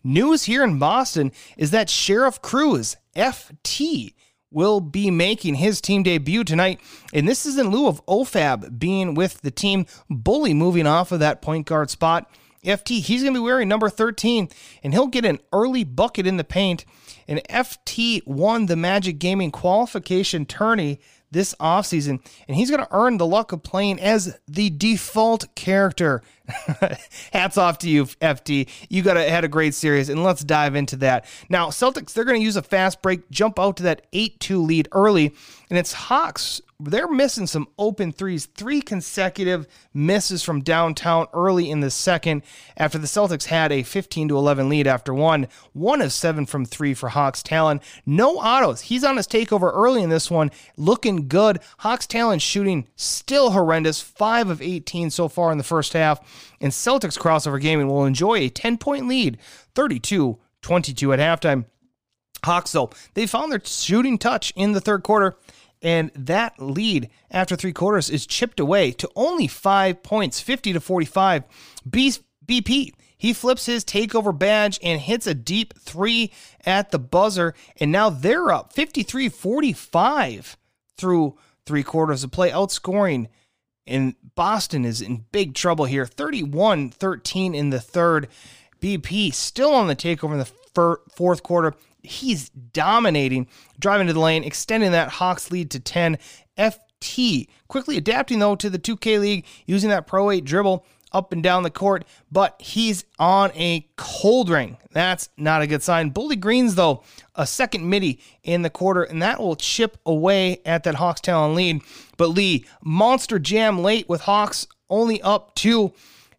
News 0.04 0.44
here 0.44 0.62
in 0.62 0.78
Boston 0.78 1.32
is 1.56 1.70
that 1.70 1.90
Sheriff 1.90 2.42
Cruz, 2.42 2.96
FT, 3.16 4.12
will 4.50 4.80
be 4.80 5.10
making 5.10 5.56
his 5.56 5.80
team 5.80 6.02
debut 6.02 6.44
tonight. 6.44 6.80
And 7.12 7.28
this 7.28 7.46
is 7.46 7.58
in 7.58 7.70
lieu 7.70 7.88
of 7.88 8.04
OFAB 8.06 8.78
being 8.78 9.14
with 9.14 9.40
the 9.40 9.50
team. 9.50 9.86
Bully 10.08 10.54
moving 10.54 10.86
off 10.86 11.12
of 11.12 11.20
that 11.20 11.42
point 11.42 11.66
guard 11.66 11.90
spot. 11.90 12.30
FT, 12.64 13.00
he's 13.00 13.22
going 13.22 13.34
to 13.34 13.40
be 13.40 13.44
wearing 13.44 13.68
number 13.68 13.88
13, 13.88 14.48
and 14.82 14.92
he'll 14.92 15.06
get 15.06 15.24
an 15.24 15.38
early 15.52 15.84
bucket 15.84 16.26
in 16.26 16.36
the 16.36 16.44
paint. 16.44 16.84
And 17.26 17.40
FT 17.48 18.26
won 18.26 18.66
the 18.66 18.76
Magic 18.76 19.18
Gaming 19.18 19.50
qualification 19.50 20.46
tourney 20.46 21.00
this 21.30 21.54
offseason, 21.60 22.20
and 22.46 22.56
he's 22.56 22.70
going 22.70 22.82
to 22.82 22.88
earn 22.90 23.18
the 23.18 23.26
luck 23.26 23.52
of 23.52 23.62
playing 23.62 24.00
as 24.00 24.38
the 24.46 24.70
default 24.70 25.54
character. 25.54 26.22
Hats 27.32 27.58
off 27.58 27.78
to 27.78 27.88
you, 27.88 28.04
FT. 28.06 28.68
You 28.88 29.02
got 29.02 29.16
a, 29.16 29.28
had 29.28 29.44
a 29.44 29.48
great 29.48 29.74
series, 29.74 30.08
and 30.08 30.24
let's 30.24 30.42
dive 30.42 30.74
into 30.74 30.96
that. 30.96 31.26
Now, 31.48 31.68
Celtics, 31.68 32.12
they're 32.12 32.24
going 32.24 32.40
to 32.40 32.44
use 32.44 32.56
a 32.56 32.62
fast 32.62 33.02
break, 33.02 33.30
jump 33.30 33.58
out 33.58 33.76
to 33.78 33.82
that 33.84 34.06
8 34.12 34.40
2 34.40 34.62
lead 34.62 34.88
early, 34.92 35.34
and 35.68 35.78
it's 35.78 35.92
Hawks 35.92 36.62
they're 36.80 37.08
missing 37.08 37.48
some 37.48 37.66
open 37.76 38.12
threes, 38.12 38.46
three 38.46 38.80
consecutive 38.80 39.66
misses 39.92 40.44
from 40.44 40.60
downtown 40.60 41.26
early 41.34 41.72
in 41.72 41.80
the 41.80 41.90
second 41.90 42.42
after 42.76 42.98
the 42.98 43.08
Celtics 43.08 43.46
had 43.46 43.72
a 43.72 43.82
15 43.82 44.28
to 44.28 44.36
11 44.36 44.68
lead 44.68 44.86
after 44.86 45.12
one. 45.12 45.48
One 45.72 46.00
of 46.00 46.12
seven 46.12 46.46
from 46.46 46.64
three 46.64 46.94
for 46.94 47.08
Hawks 47.08 47.42
Talon. 47.42 47.80
No 48.06 48.36
autos. 48.36 48.82
He's 48.82 49.02
on 49.02 49.16
his 49.16 49.26
takeover 49.26 49.72
early 49.74 50.04
in 50.04 50.10
this 50.10 50.30
one, 50.30 50.52
looking 50.76 51.26
good. 51.26 51.58
Hawks 51.78 52.06
Talon 52.06 52.38
shooting 52.38 52.86
still 52.94 53.50
horrendous, 53.50 54.00
five 54.00 54.48
of 54.48 54.62
18 54.62 55.10
so 55.10 55.26
far 55.26 55.50
in 55.50 55.58
the 55.58 55.64
first 55.64 55.94
half. 55.94 56.20
And 56.60 56.72
Celtics 56.72 57.18
crossover 57.18 57.60
gaming 57.60 57.88
will 57.88 58.04
enjoy 58.04 58.36
a 58.36 58.48
10 58.48 58.78
point 58.78 59.08
lead, 59.08 59.38
32 59.74 60.38
22 60.62 61.12
at 61.12 61.18
halftime. 61.18 61.66
Hawks, 62.44 62.72
though, 62.72 62.90
they 63.14 63.26
found 63.26 63.50
their 63.50 63.60
shooting 63.64 64.18
touch 64.18 64.52
in 64.56 64.72
the 64.72 64.80
third 64.80 65.02
quarter 65.02 65.36
and 65.82 66.10
that 66.14 66.60
lead 66.60 67.08
after 67.30 67.56
three 67.56 67.72
quarters 67.72 68.10
is 68.10 68.26
chipped 68.26 68.60
away 68.60 68.92
to 68.92 69.10
only 69.14 69.46
five 69.46 70.02
points, 70.02 70.40
50 70.40 70.72
to 70.72 70.80
45. 70.80 71.44
BP, 71.88 72.92
he 73.16 73.32
flips 73.32 73.66
his 73.66 73.84
takeover 73.84 74.36
badge 74.36 74.78
and 74.82 75.00
hits 75.00 75.26
a 75.26 75.34
deep 75.34 75.78
three 75.78 76.32
at 76.64 76.90
the 76.90 76.98
buzzer. 76.98 77.54
And 77.78 77.92
now 77.92 78.10
they're 78.10 78.50
up 78.50 78.72
53 78.72 79.28
45 79.28 80.56
through 80.96 81.38
three 81.64 81.82
quarters 81.82 82.24
of 82.24 82.30
play, 82.30 82.50
outscoring. 82.50 83.28
And 83.88 84.14
Boston 84.34 84.84
is 84.84 85.00
in 85.00 85.24
big 85.32 85.54
trouble 85.54 85.86
here 85.86 86.06
31 86.06 86.90
13 86.90 87.54
in 87.54 87.70
the 87.70 87.80
third. 87.80 88.28
BP 88.80 89.34
still 89.34 89.74
on 89.74 89.88
the 89.88 89.96
takeover 89.96 90.32
in 90.32 90.38
the 90.38 90.98
fourth 91.16 91.42
quarter 91.42 91.74
he's 92.02 92.48
dominating, 92.48 93.46
driving 93.78 94.06
to 94.06 94.12
the 94.12 94.20
lane, 94.20 94.44
extending 94.44 94.92
that 94.92 95.10
Hawks 95.10 95.50
lead 95.50 95.70
to 95.72 95.80
10. 95.80 96.18
FT 96.56 97.46
quickly 97.68 97.96
adapting 97.96 98.38
though 98.38 98.56
to 98.56 98.70
the 98.70 98.78
2K 98.78 99.20
league, 99.20 99.46
using 99.66 99.90
that 99.90 100.06
Pro 100.06 100.30
8 100.30 100.44
dribble 100.44 100.84
up 101.12 101.32
and 101.32 101.42
down 101.42 101.62
the 101.62 101.70
court, 101.70 102.04
but 102.30 102.60
he's 102.60 103.04
on 103.18 103.50
a 103.52 103.88
cold 103.96 104.50
ring. 104.50 104.76
That's 104.92 105.28
not 105.36 105.62
a 105.62 105.66
good 105.66 105.82
sign. 105.82 106.10
Bully 106.10 106.36
Greens, 106.36 106.74
though, 106.74 107.02
a 107.34 107.46
second 107.46 107.88
midi 107.88 108.20
in 108.42 108.62
the 108.62 108.70
quarter, 108.70 109.02
and 109.02 109.22
that 109.22 109.40
will 109.40 109.56
chip 109.56 109.98
away 110.04 110.60
at 110.64 110.84
that 110.84 110.96
Hawks 110.96 111.20
Talon 111.20 111.54
lead. 111.54 111.82
But 112.16 112.28
Lee, 112.28 112.64
monster 112.82 113.38
jam 113.38 113.82
late 113.82 114.08
with 114.08 114.22
Hawks 114.22 114.66
only 114.90 115.20
up 115.22 115.54
two. 115.54 115.92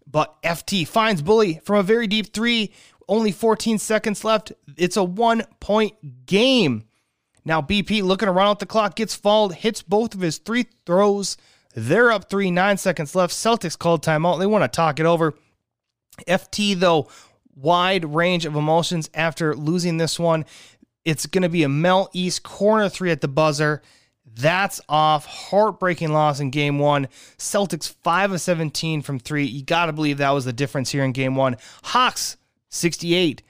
But 0.05 0.41
FT 0.41 0.88
finds 0.88 1.21
Bully 1.21 1.62
from 1.63 1.77
a 1.77 1.84
very 1.84 2.08
deep 2.08 2.34
three 2.34 2.73
only 3.08 3.32
14 3.32 3.79
seconds 3.79 4.23
left. 4.23 4.53
It's 4.77 4.95
a 4.95 5.03
one 5.03 5.43
point 5.60 6.25
game. 6.25 6.86
Now, 7.43 7.62
BP 7.62 8.03
looking 8.03 8.27
to 8.27 8.32
run 8.32 8.47
out 8.47 8.60
the 8.60 8.65
clock, 8.65 8.95
gets 8.95 9.15
fouled, 9.15 9.55
hits 9.55 9.82
both 9.82 10.13
of 10.13 10.21
his 10.21 10.38
three 10.38 10.67
throws. 10.86 11.36
They're 11.80 12.12
up 12.12 12.30
three, 12.30 12.52
nine 12.52 12.78
seconds 12.78 13.15
left. 13.15 13.34
Celtics 13.34 13.78
called 13.78 14.04
timeout. 14.04 14.39
They 14.39 14.46
want 14.46 14.63
to 14.63 14.76
talk 14.76 15.00
it 15.00 15.06
over. 15.06 15.34
FT, 16.28 16.78
though, 16.78 17.08
wide 17.56 18.04
range 18.04 18.46
of 18.46 18.56
emotions 18.56 19.10
after 19.13 19.56
losing 19.56 19.98
this 19.98 20.20
one. 20.20 20.46
It's 21.06 21.26
going 21.26 21.44
to 21.44 21.50
be 21.50 21.63
a 21.63 21.70
Mel 21.70 22.10
East 22.12 22.44
corner 22.44 22.89
three 22.89 23.12
at 23.12 23.22
the 23.22 23.30
buzzer. 23.30 23.82
That's 24.26 24.82
off. 24.89 25.26
Heartbreaking 25.26 26.12
loss 26.12 26.42
in 26.42 26.50
game 26.50 26.80
one. 26.80 27.08
Celtics 27.38 27.94
5 28.04 28.34
of 28.34 28.42
17 28.42 29.02
from 29.02 29.18
three. 29.18 29.46
You 29.46 29.63
got 29.63 29.86
to 29.86 29.94
believe 29.94 30.18
that 30.18 30.32
was 30.32 30.46
the 30.46 30.54
difference 30.54 30.92
here 30.92 31.04
in 31.04 31.13
game 31.13 31.36
one. 31.36 31.56
Hawks 31.84 32.36
68. 32.70 33.42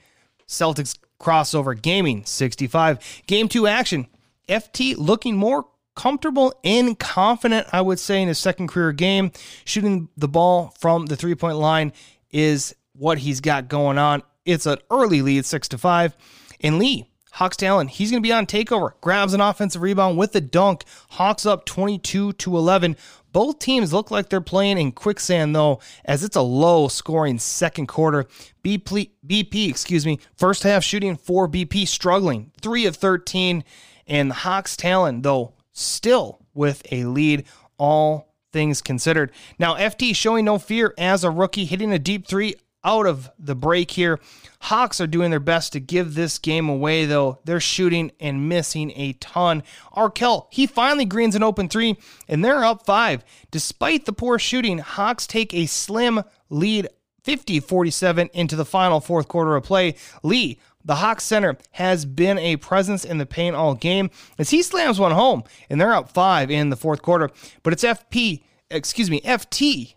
Celtics 0.46 0.96
crossover 1.20 1.80
gaming 1.80 2.24
65. 2.24 3.22
Game 3.26 3.48
two 3.48 3.66
action. 3.66 4.06
FT 4.48 4.96
looking 4.96 5.36
more 5.36 5.66
comfortable 5.94 6.54
and 6.64 6.98
confident, 6.98 7.66
I 7.72 7.80
would 7.80 7.98
say, 7.98 8.22
in 8.22 8.28
his 8.28 8.38
second 8.38 8.68
career 8.68 8.92
game. 8.92 9.32
Shooting 9.64 10.08
the 10.16 10.28
ball 10.28 10.74
from 10.78 11.06
the 11.06 11.16
three 11.16 11.34
point 11.34 11.56
line 11.56 11.92
is 12.30 12.74
what 12.92 13.18
he's 13.18 13.40
got 13.40 13.68
going 13.68 13.98
on. 13.98 14.22
It's 14.44 14.66
an 14.66 14.78
early 14.90 15.22
lead, 15.22 15.44
six 15.44 15.68
to 15.68 15.78
five. 15.78 16.16
And 16.60 16.78
Lee, 16.78 17.10
Hawks 17.32 17.56
Talon, 17.56 17.88
he's 17.88 18.10
going 18.10 18.22
to 18.22 18.26
be 18.26 18.32
on 18.32 18.46
takeover. 18.46 18.92
Grabs 19.00 19.34
an 19.34 19.40
offensive 19.40 19.82
rebound 19.82 20.18
with 20.18 20.32
the 20.32 20.40
dunk. 20.40 20.84
Hawks 21.10 21.46
up 21.46 21.64
22 21.64 22.32
to 22.32 22.56
11. 22.56 22.96
Both 23.32 23.60
teams 23.60 23.92
look 23.92 24.10
like 24.10 24.28
they're 24.28 24.40
playing 24.40 24.78
in 24.78 24.90
quicksand, 24.92 25.54
though, 25.54 25.80
as 26.04 26.24
it's 26.24 26.36
a 26.36 26.42
low 26.42 26.88
scoring 26.88 27.38
second 27.38 27.86
quarter. 27.86 28.26
BP, 28.64 29.10
BP, 29.24 29.68
excuse 29.68 30.04
me, 30.04 30.18
first 30.36 30.64
half 30.64 30.82
shooting 30.82 31.16
for 31.16 31.48
BP 31.48 31.86
struggling, 31.86 32.50
3 32.60 32.86
of 32.86 32.96
13. 32.96 33.62
And 34.08 34.30
the 34.30 34.34
Hawks 34.34 34.76
Talon, 34.76 35.22
though, 35.22 35.54
still 35.80 36.40
with 36.54 36.82
a 36.90 37.04
lead, 37.04 37.44
all 37.78 38.34
things 38.52 38.82
considered. 38.82 39.32
Now, 39.58 39.74
FT 39.74 40.14
showing 40.14 40.44
no 40.44 40.58
fear 40.58 40.94
as 40.98 41.24
a 41.24 41.30
rookie, 41.30 41.64
hitting 41.64 41.92
a 41.92 41.98
deep 41.98 42.26
three 42.26 42.54
out 42.82 43.06
of 43.06 43.30
the 43.38 43.54
break 43.54 43.90
here. 43.90 44.18
Hawks 44.62 45.00
are 45.00 45.06
doing 45.06 45.30
their 45.30 45.40
best 45.40 45.72
to 45.72 45.80
give 45.80 46.14
this 46.14 46.38
game 46.38 46.68
away, 46.68 47.04
though. 47.04 47.38
They're 47.44 47.60
shooting 47.60 48.12
and 48.20 48.48
missing 48.48 48.92
a 48.96 49.12
ton. 49.14 49.62
Arkell, 49.92 50.48
he 50.50 50.66
finally 50.66 51.04
greens 51.04 51.34
an 51.34 51.42
open 51.42 51.68
three, 51.68 51.96
and 52.28 52.44
they're 52.44 52.64
up 52.64 52.86
five. 52.86 53.24
Despite 53.50 54.06
the 54.06 54.12
poor 54.12 54.38
shooting, 54.38 54.78
Hawks 54.78 55.26
take 55.26 55.54
a 55.54 55.66
slim 55.66 56.22
lead 56.48 56.88
50 57.22 57.60
47 57.60 58.30
into 58.32 58.56
the 58.56 58.64
final 58.64 59.00
fourth 59.00 59.28
quarter 59.28 59.56
of 59.56 59.64
play. 59.64 59.94
Lee, 60.22 60.58
the 60.90 60.96
Hawks 60.96 61.22
center, 61.22 61.56
has 61.70 62.04
been 62.04 62.36
a 62.36 62.56
presence 62.56 63.04
in 63.04 63.18
the 63.18 63.24
paint 63.24 63.54
all 63.54 63.76
game 63.76 64.10
as 64.40 64.50
he 64.50 64.60
slams 64.60 64.98
one 64.98 65.12
home, 65.12 65.44
and 65.68 65.80
they're 65.80 65.94
up 65.94 66.10
five 66.10 66.50
in 66.50 66.70
the 66.70 66.76
fourth 66.76 67.00
quarter. 67.00 67.30
But 67.62 67.72
it's 67.72 67.84
FP, 67.84 68.42
excuse 68.72 69.08
me, 69.08 69.20
FT 69.20 69.94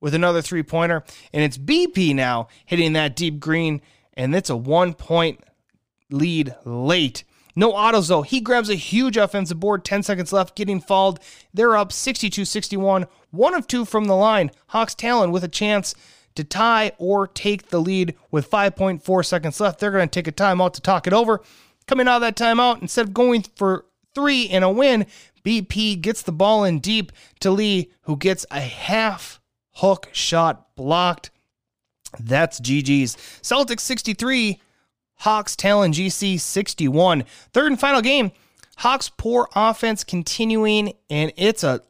with 0.00 0.12
another 0.12 0.42
three 0.42 0.64
pointer. 0.64 1.04
And 1.32 1.44
it's 1.44 1.56
BP 1.56 2.16
now 2.16 2.48
hitting 2.66 2.94
that 2.94 3.14
deep 3.14 3.38
green, 3.38 3.80
and 4.14 4.34
it's 4.34 4.50
a 4.50 4.56
one 4.56 4.94
point 4.94 5.38
lead 6.10 6.56
late. 6.64 7.22
No 7.54 7.70
autos 7.70 8.08
though. 8.08 8.22
He 8.22 8.40
grabs 8.40 8.68
a 8.68 8.74
huge 8.74 9.16
offensive 9.16 9.60
board, 9.60 9.84
10 9.84 10.02
seconds 10.02 10.32
left, 10.32 10.56
getting 10.56 10.80
fouled. 10.80 11.20
They're 11.52 11.76
up 11.76 11.92
62 11.92 12.44
61, 12.44 13.06
one 13.30 13.54
of 13.54 13.68
two 13.68 13.84
from 13.84 14.06
the 14.06 14.16
line. 14.16 14.50
Hawks 14.70 14.96
Talon 14.96 15.30
with 15.30 15.44
a 15.44 15.48
chance 15.48 15.94
to 16.34 16.44
tie 16.44 16.92
or 16.98 17.26
take 17.26 17.68
the 17.68 17.80
lead 17.80 18.14
with 18.30 18.50
5.4 18.50 19.24
seconds 19.24 19.60
left. 19.60 19.78
They're 19.78 19.90
going 19.90 20.08
to 20.08 20.22
take 20.22 20.28
a 20.28 20.32
timeout 20.32 20.72
to 20.74 20.80
talk 20.80 21.06
it 21.06 21.12
over. 21.12 21.40
Coming 21.86 22.08
out 22.08 22.16
of 22.16 22.22
that 22.22 22.36
timeout, 22.36 22.82
instead 22.82 23.06
of 23.06 23.14
going 23.14 23.44
for 23.56 23.84
three 24.14 24.42
in 24.42 24.62
a 24.62 24.70
win, 24.70 25.06
BP 25.44 26.00
gets 26.00 26.22
the 26.22 26.32
ball 26.32 26.64
in 26.64 26.80
deep 26.80 27.12
to 27.40 27.50
Lee, 27.50 27.90
who 28.02 28.16
gets 28.16 28.46
a 28.50 28.60
half 28.60 29.40
hook 29.76 30.08
shot 30.12 30.74
blocked. 30.76 31.30
That's 32.18 32.60
GG's. 32.60 33.16
Celtics 33.42 33.80
63, 33.80 34.60
Hawks 35.16 35.56
Talon 35.56 35.92
GC 35.92 36.40
61. 36.40 37.24
Third 37.52 37.72
and 37.72 37.80
final 37.80 38.00
game. 38.00 38.32
Hawks 38.78 39.08
poor 39.08 39.48
offense 39.54 40.04
continuing, 40.04 40.94
and 41.10 41.32
it's 41.36 41.62
a 41.62 41.82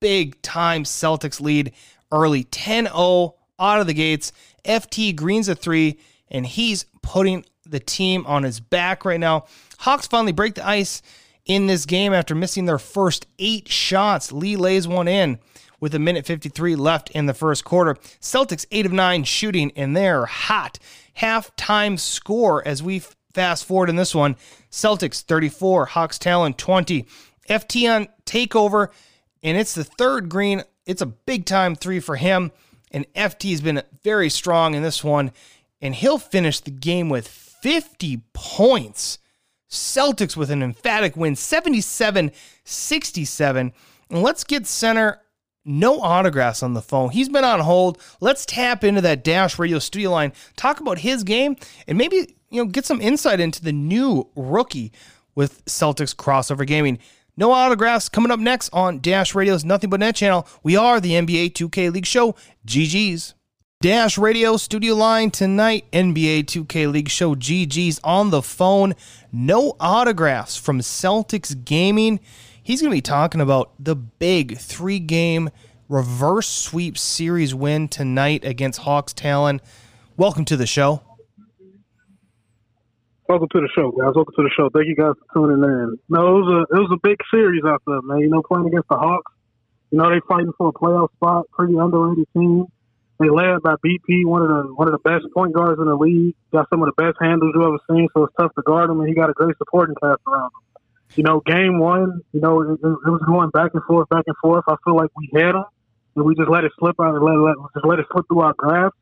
big 0.00 0.40
time 0.42 0.84
Celtics 0.84 1.40
lead 1.40 1.72
early 2.10 2.44
10 2.44 2.86
0 2.86 3.34
out 3.62 3.80
of 3.80 3.86
the 3.86 3.94
gates. 3.94 4.32
FT 4.64 5.14
Green's 5.14 5.48
a 5.48 5.54
three, 5.54 5.98
and 6.30 6.46
he's 6.46 6.84
putting 7.02 7.44
the 7.64 7.80
team 7.80 8.26
on 8.26 8.42
his 8.42 8.60
back 8.60 9.04
right 9.04 9.20
now. 9.20 9.46
Hawks 9.78 10.06
finally 10.06 10.32
break 10.32 10.54
the 10.54 10.66
ice 10.66 11.02
in 11.46 11.66
this 11.66 11.86
game 11.86 12.12
after 12.12 12.34
missing 12.34 12.66
their 12.66 12.78
first 12.78 13.26
eight 13.38 13.68
shots. 13.68 14.32
Lee 14.32 14.56
lays 14.56 14.86
one 14.86 15.08
in 15.08 15.38
with 15.80 15.94
a 15.94 15.98
minute 15.98 16.24
53 16.26 16.76
left 16.76 17.10
in 17.10 17.26
the 17.26 17.34
first 17.34 17.64
quarter. 17.64 17.94
Celtics 18.20 18.66
8 18.70 18.86
of 18.86 18.92
9 18.92 19.24
shooting, 19.24 19.72
and 19.74 19.96
they're 19.96 20.26
hot. 20.26 20.78
Halftime 21.18 21.98
score 21.98 22.66
as 22.66 22.82
we 22.82 23.02
fast 23.34 23.64
forward 23.64 23.88
in 23.88 23.96
this 23.96 24.14
one 24.14 24.36
Celtics 24.70 25.22
34, 25.22 25.86
Hawks 25.86 26.18
Talon 26.18 26.54
20. 26.54 27.06
FT 27.48 27.94
on 27.94 28.08
takeover, 28.24 28.88
and 29.42 29.58
it's 29.58 29.74
the 29.74 29.84
third 29.84 30.28
green. 30.28 30.62
It's 30.86 31.02
a 31.02 31.06
big 31.06 31.44
time 31.44 31.74
three 31.74 32.00
for 32.00 32.16
him. 32.16 32.52
And 32.92 33.06
FT's 33.14 33.60
been 33.60 33.82
very 34.04 34.30
strong 34.30 34.74
in 34.74 34.82
this 34.82 35.02
one, 35.02 35.32
and 35.80 35.94
he'll 35.94 36.18
finish 36.18 36.60
the 36.60 36.70
game 36.70 37.08
with 37.08 37.26
50 37.26 38.22
points. 38.32 39.18
Celtics 39.68 40.36
with 40.36 40.50
an 40.50 40.62
emphatic 40.62 41.16
win, 41.16 41.34
77 41.34 42.30
67. 42.64 43.72
And 44.10 44.22
let's 44.22 44.44
get 44.44 44.66
center 44.66 45.22
no 45.64 46.00
autographs 46.00 46.62
on 46.62 46.74
the 46.74 46.82
phone. 46.82 47.10
He's 47.10 47.28
been 47.28 47.44
on 47.44 47.60
hold. 47.60 48.00
Let's 48.20 48.44
tap 48.44 48.84
into 48.84 49.00
that 49.02 49.24
Dash 49.24 49.58
Radio 49.58 49.78
studio 49.78 50.10
line, 50.10 50.32
talk 50.56 50.80
about 50.80 50.98
his 50.98 51.22
game, 51.22 51.56
and 51.86 51.96
maybe 51.96 52.36
you 52.50 52.62
know 52.62 52.66
get 52.66 52.84
some 52.84 53.00
insight 53.00 53.40
into 53.40 53.62
the 53.62 53.72
new 53.72 54.28
rookie 54.34 54.92
with 55.34 55.64
Celtics 55.64 56.14
crossover 56.14 56.66
gaming. 56.66 56.98
No 57.34 57.52
autographs 57.52 58.10
coming 58.10 58.30
up 58.30 58.38
next 58.38 58.68
on 58.74 58.98
Dash 58.98 59.34
Radio's 59.34 59.64
Nothing 59.64 59.88
But 59.88 60.00
Net 60.00 60.14
channel. 60.14 60.46
We 60.62 60.76
are 60.76 61.00
the 61.00 61.12
NBA 61.12 61.52
2K 61.54 61.90
League 61.90 62.04
show. 62.04 62.34
GG's. 62.66 63.32
Dash 63.80 64.18
Radio 64.18 64.58
studio 64.58 64.94
line 64.94 65.30
tonight. 65.30 65.90
NBA 65.92 66.44
2K 66.44 66.92
League 66.92 67.08
show. 67.08 67.34
GG's 67.34 68.00
on 68.04 68.28
the 68.28 68.42
phone. 68.42 68.94
No 69.32 69.76
autographs 69.80 70.58
from 70.58 70.80
Celtics 70.80 71.64
Gaming. 71.64 72.20
He's 72.62 72.82
going 72.82 72.90
to 72.90 72.96
be 72.96 73.00
talking 73.00 73.40
about 73.40 73.72
the 73.78 73.96
big 73.96 74.58
three 74.58 74.98
game 74.98 75.48
reverse 75.88 76.48
sweep 76.48 76.98
series 76.98 77.54
win 77.54 77.88
tonight 77.88 78.44
against 78.44 78.80
Hawks 78.80 79.14
Talon. 79.14 79.62
Welcome 80.18 80.44
to 80.44 80.56
the 80.58 80.66
show. 80.66 81.00
Welcome 83.28 83.48
to 83.52 83.60
the 83.60 83.68
show, 83.74 83.90
guys. 83.92 84.12
Welcome 84.14 84.34
to 84.36 84.42
the 84.42 84.50
show. 84.56 84.68
Thank 84.72 84.88
you 84.88 84.96
guys 84.96 85.14
for 85.32 85.46
tuning 85.46 85.62
in. 85.62 85.98
No, 86.08 86.20
it 86.20 86.40
was 86.42 86.48
a 86.48 86.76
it 86.76 86.80
was 86.80 86.90
a 86.92 87.00
big 87.02 87.18
series 87.30 87.62
out 87.64 87.82
there, 87.86 88.02
man. 88.02 88.20
You 88.20 88.28
know, 88.28 88.42
playing 88.42 88.66
against 88.66 88.88
the 88.88 88.96
Hawks. 88.96 89.32
You 89.90 89.98
know, 89.98 90.10
they 90.10 90.20
fighting 90.28 90.52
for 90.58 90.68
a 90.68 90.72
playoff 90.72 91.12
spot. 91.16 91.46
Pretty 91.52 91.76
underrated 91.76 92.26
team. 92.34 92.66
They 93.20 93.30
led 93.30 93.62
by 93.62 93.76
BP, 93.84 94.26
one 94.26 94.42
of 94.42 94.48
the 94.48 94.74
one 94.74 94.88
of 94.88 94.92
the 94.92 95.04
best 95.06 95.24
point 95.34 95.54
guards 95.54 95.80
in 95.80 95.86
the 95.86 95.94
league. 95.94 96.34
Got 96.52 96.68
some 96.70 96.82
of 96.82 96.90
the 96.90 96.98
best 97.00 97.16
handles 97.20 97.52
you 97.54 97.62
ever 97.62 97.78
seen, 97.88 98.08
so 98.12 98.24
it's 98.24 98.34
tough 98.38 98.54
to 98.56 98.62
guard 98.62 98.90
him, 98.90 99.00
and 99.00 99.08
he 99.08 99.14
got 99.14 99.30
a 99.30 99.34
great 99.34 99.56
supporting 99.58 99.94
cast 100.02 100.20
around 100.26 100.50
him 100.50 100.62
you 101.16 101.22
know, 101.22 101.40
game 101.44 101.78
one, 101.78 102.20
you 102.32 102.40
know, 102.40 102.62
it, 102.62 102.72
it, 102.72 102.80
was 102.82 103.22
going 103.26 103.50
back 103.50 103.72
and 103.74 103.82
forth, 103.84 104.08
back 104.08 104.24
and 104.26 104.36
forth. 104.38 104.64
I 104.68 104.76
feel 104.84 104.96
like 104.96 105.10
we 105.16 105.28
had 105.34 105.54
him, 105.54 105.64
and 106.16 106.24
we 106.24 106.34
just 106.34 106.48
let 106.48 106.64
it 106.64 106.72
slip 106.78 106.96
out 107.00 107.14
and 107.14 107.24
let, 107.24 107.36
let 107.36 107.56
just 107.74 107.86
let 107.86 107.98
it 107.98 108.06
slip 108.12 108.26
through 108.28 108.40
our 108.40 108.54
grasp. 108.54 108.94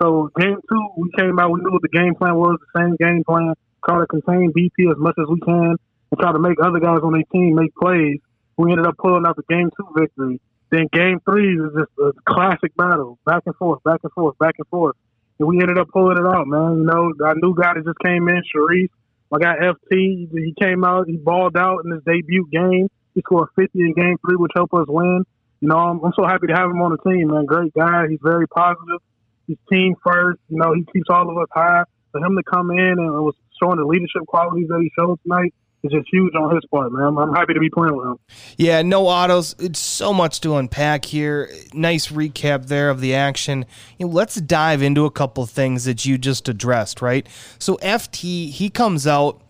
So 0.00 0.30
game 0.38 0.58
two, 0.68 0.86
we 0.96 1.10
came 1.18 1.38
out, 1.38 1.50
we 1.50 1.60
knew 1.60 1.72
what 1.72 1.82
the 1.82 1.88
game 1.88 2.14
plan 2.14 2.34
was, 2.36 2.58
the 2.60 2.80
same 2.80 2.96
game 2.96 3.24
plan, 3.24 3.54
try 3.84 4.00
to 4.00 4.06
contain 4.06 4.52
BP 4.52 4.90
as 4.90 4.98
much 4.98 5.14
as 5.18 5.26
we 5.28 5.40
can, 5.40 5.76
and 6.10 6.20
try 6.20 6.32
to 6.32 6.38
make 6.38 6.58
other 6.62 6.80
guys 6.80 7.00
on 7.02 7.12
their 7.12 7.24
team 7.32 7.54
make 7.54 7.74
plays. 7.74 8.18
We 8.56 8.72
ended 8.72 8.86
up 8.86 8.96
pulling 8.98 9.26
out 9.26 9.36
the 9.36 9.44
game 9.48 9.70
two 9.76 9.88
victory. 9.96 10.40
Then 10.70 10.88
game 10.92 11.20
three 11.24 11.54
is 11.54 11.70
just 11.78 11.92
a 11.98 12.12
classic 12.28 12.74
battle, 12.76 13.18
back 13.24 13.42
and 13.46 13.54
forth, 13.56 13.82
back 13.84 14.00
and 14.02 14.12
forth, 14.12 14.36
back 14.38 14.54
and 14.58 14.66
forth. 14.68 14.96
And 15.38 15.48
we 15.48 15.60
ended 15.60 15.78
up 15.78 15.88
pulling 15.92 16.18
it 16.18 16.26
out, 16.26 16.46
man. 16.46 16.78
You 16.78 16.84
know, 16.84 17.12
our 17.24 17.34
new 17.36 17.54
guy 17.54 17.74
that 17.74 17.84
just 17.84 17.98
came 18.04 18.28
in, 18.28 18.42
Sharif, 18.50 18.90
I 19.32 19.38
got 19.38 19.58
FT. 19.58 20.30
He 20.32 20.54
came 20.60 20.84
out. 20.84 21.08
He 21.08 21.16
balled 21.16 21.56
out 21.56 21.84
in 21.84 21.92
his 21.92 22.02
debut 22.04 22.48
game. 22.50 22.88
He 23.14 23.20
scored 23.20 23.48
50 23.56 23.78
in 23.80 23.92
game 23.94 24.16
three, 24.24 24.36
which 24.36 24.52
helped 24.54 24.74
us 24.74 24.86
win. 24.88 25.24
You 25.60 25.68
know, 25.68 25.76
I'm, 25.76 26.04
I'm 26.04 26.12
so 26.16 26.24
happy 26.26 26.46
to 26.48 26.54
have 26.54 26.70
him 26.70 26.80
on 26.80 26.92
the 26.92 27.10
team, 27.10 27.28
man. 27.28 27.46
Great 27.46 27.72
guy. 27.74 28.06
He's 28.08 28.20
very 28.22 28.46
positive. 28.48 29.00
He's 29.46 29.58
team 29.70 29.94
first. 30.04 30.40
You 30.48 30.58
know, 30.58 30.74
he 30.74 30.84
keeps 30.92 31.06
all 31.08 31.28
of 31.30 31.36
us 31.36 31.48
high. 31.52 31.84
For 32.12 32.24
him 32.24 32.36
to 32.36 32.42
come 32.42 32.70
in 32.70 32.94
and 32.98 33.10
was 33.24 33.34
showing 33.62 33.78
the 33.78 33.84
leadership 33.84 34.26
qualities 34.26 34.68
that 34.68 34.80
he 34.80 34.90
showed 34.98 35.18
tonight, 35.22 35.52
is 35.86 35.92
just 35.92 36.08
huge 36.12 36.34
on 36.34 36.54
his 36.54 36.64
part, 36.70 36.92
man. 36.92 37.02
I'm, 37.02 37.18
I'm, 37.18 37.34
happy 37.34 37.54
to 37.54 37.60
be 37.60 37.70
playing 37.70 37.96
with 37.96 38.06
him. 38.06 38.18
Yeah, 38.56 38.82
no 38.82 39.06
autos. 39.06 39.54
It's 39.58 39.78
so 39.78 40.12
much 40.12 40.40
to 40.42 40.56
unpack 40.56 41.04
here. 41.04 41.50
Nice 41.72 42.08
recap 42.08 42.66
there 42.66 42.90
of 42.90 43.00
the 43.00 43.14
action. 43.14 43.64
You 43.98 44.06
know, 44.06 44.12
let's 44.12 44.36
dive 44.36 44.82
into 44.82 45.04
a 45.04 45.10
couple 45.10 45.44
things 45.46 45.84
that 45.84 46.04
you 46.04 46.18
just 46.18 46.48
addressed, 46.48 47.02
right? 47.02 47.26
So 47.58 47.76
FT, 47.76 48.50
he 48.50 48.70
comes 48.70 49.06
out, 49.06 49.42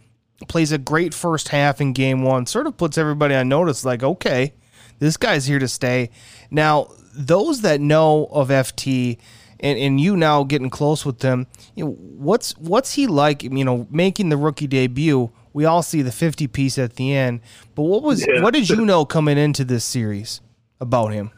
plays 0.49 0.73
a 0.73 0.79
great 0.79 1.15
first 1.15 1.49
half 1.49 1.81
in 1.81 1.93
game 1.93 2.23
one, 2.23 2.47
sort 2.47 2.67
of 2.67 2.77
puts 2.77 2.99
everybody 2.99 3.35
on 3.35 3.49
notice, 3.49 3.85
like, 3.85 4.03
okay, 4.03 4.55
this 4.99 5.17
guy's 5.17 5.47
here 5.47 5.59
to 5.59 5.69
stay. 5.69 6.11
Now, 6.51 6.89
those 7.15 7.63
that 7.63 7.81
know 7.81 8.27
of 8.27 8.49
FT, 8.49 9.19
and, 9.61 9.79
and 9.79 10.01
you 10.01 10.16
now 10.16 10.45
getting 10.45 10.71
close 10.71 11.05
with 11.05 11.21
them, 11.21 11.47
you 11.75 11.85
know, 11.85 11.90
what's 11.92 12.57
what's 12.59 12.95
he 12.95 13.07
like? 13.07 13.42
You 13.42 13.64
know, 13.64 13.87
making 13.90 14.29
the 14.29 14.37
rookie 14.37 14.66
debut 14.66 15.31
we 15.57 15.64
all 15.64 15.83
see 15.83 16.03
the 16.03 16.12
50 16.12 16.49
piece 16.49 16.77
at 16.77 16.97
the 16.97 17.14
end. 17.14 17.40
But 17.75 17.85
what 17.85 18.03
was 18.03 18.27
yeah. 18.27 18.42
what 18.42 18.53
did 18.53 18.69
you 18.69 18.85
know 18.85 19.07
coming 19.07 19.38
into 19.38 19.64
this 19.64 19.87
series 19.87 20.42
about 20.83 21.14
him? 21.14 21.31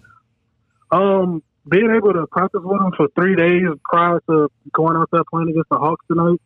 Um, 0.91 1.41
being 1.71 1.95
able 1.95 2.13
to 2.13 2.27
practice 2.27 2.61
with 2.65 2.81
him 2.81 2.93
for 2.97 3.07
three 3.15 3.37
days 3.37 3.63
prior 3.85 4.21
to 4.29 4.49
going 4.73 4.97
out 4.97 5.09
there 5.13 5.23
playing 5.31 5.51
against 5.51 5.69
the 5.71 5.79
Hawks 5.79 6.05
tonight, 6.09 6.41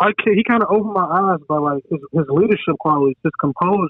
I 0.00 0.10
he 0.24 0.42
kind 0.42 0.64
of 0.64 0.70
opened 0.72 0.92
my 0.92 1.04
eyes 1.04 1.38
by 1.48 1.58
like 1.58 1.84
his, 1.88 2.00
his 2.12 2.24
leadership 2.28 2.74
qualities, 2.80 3.16
his 3.22 3.32
composure, 3.38 3.86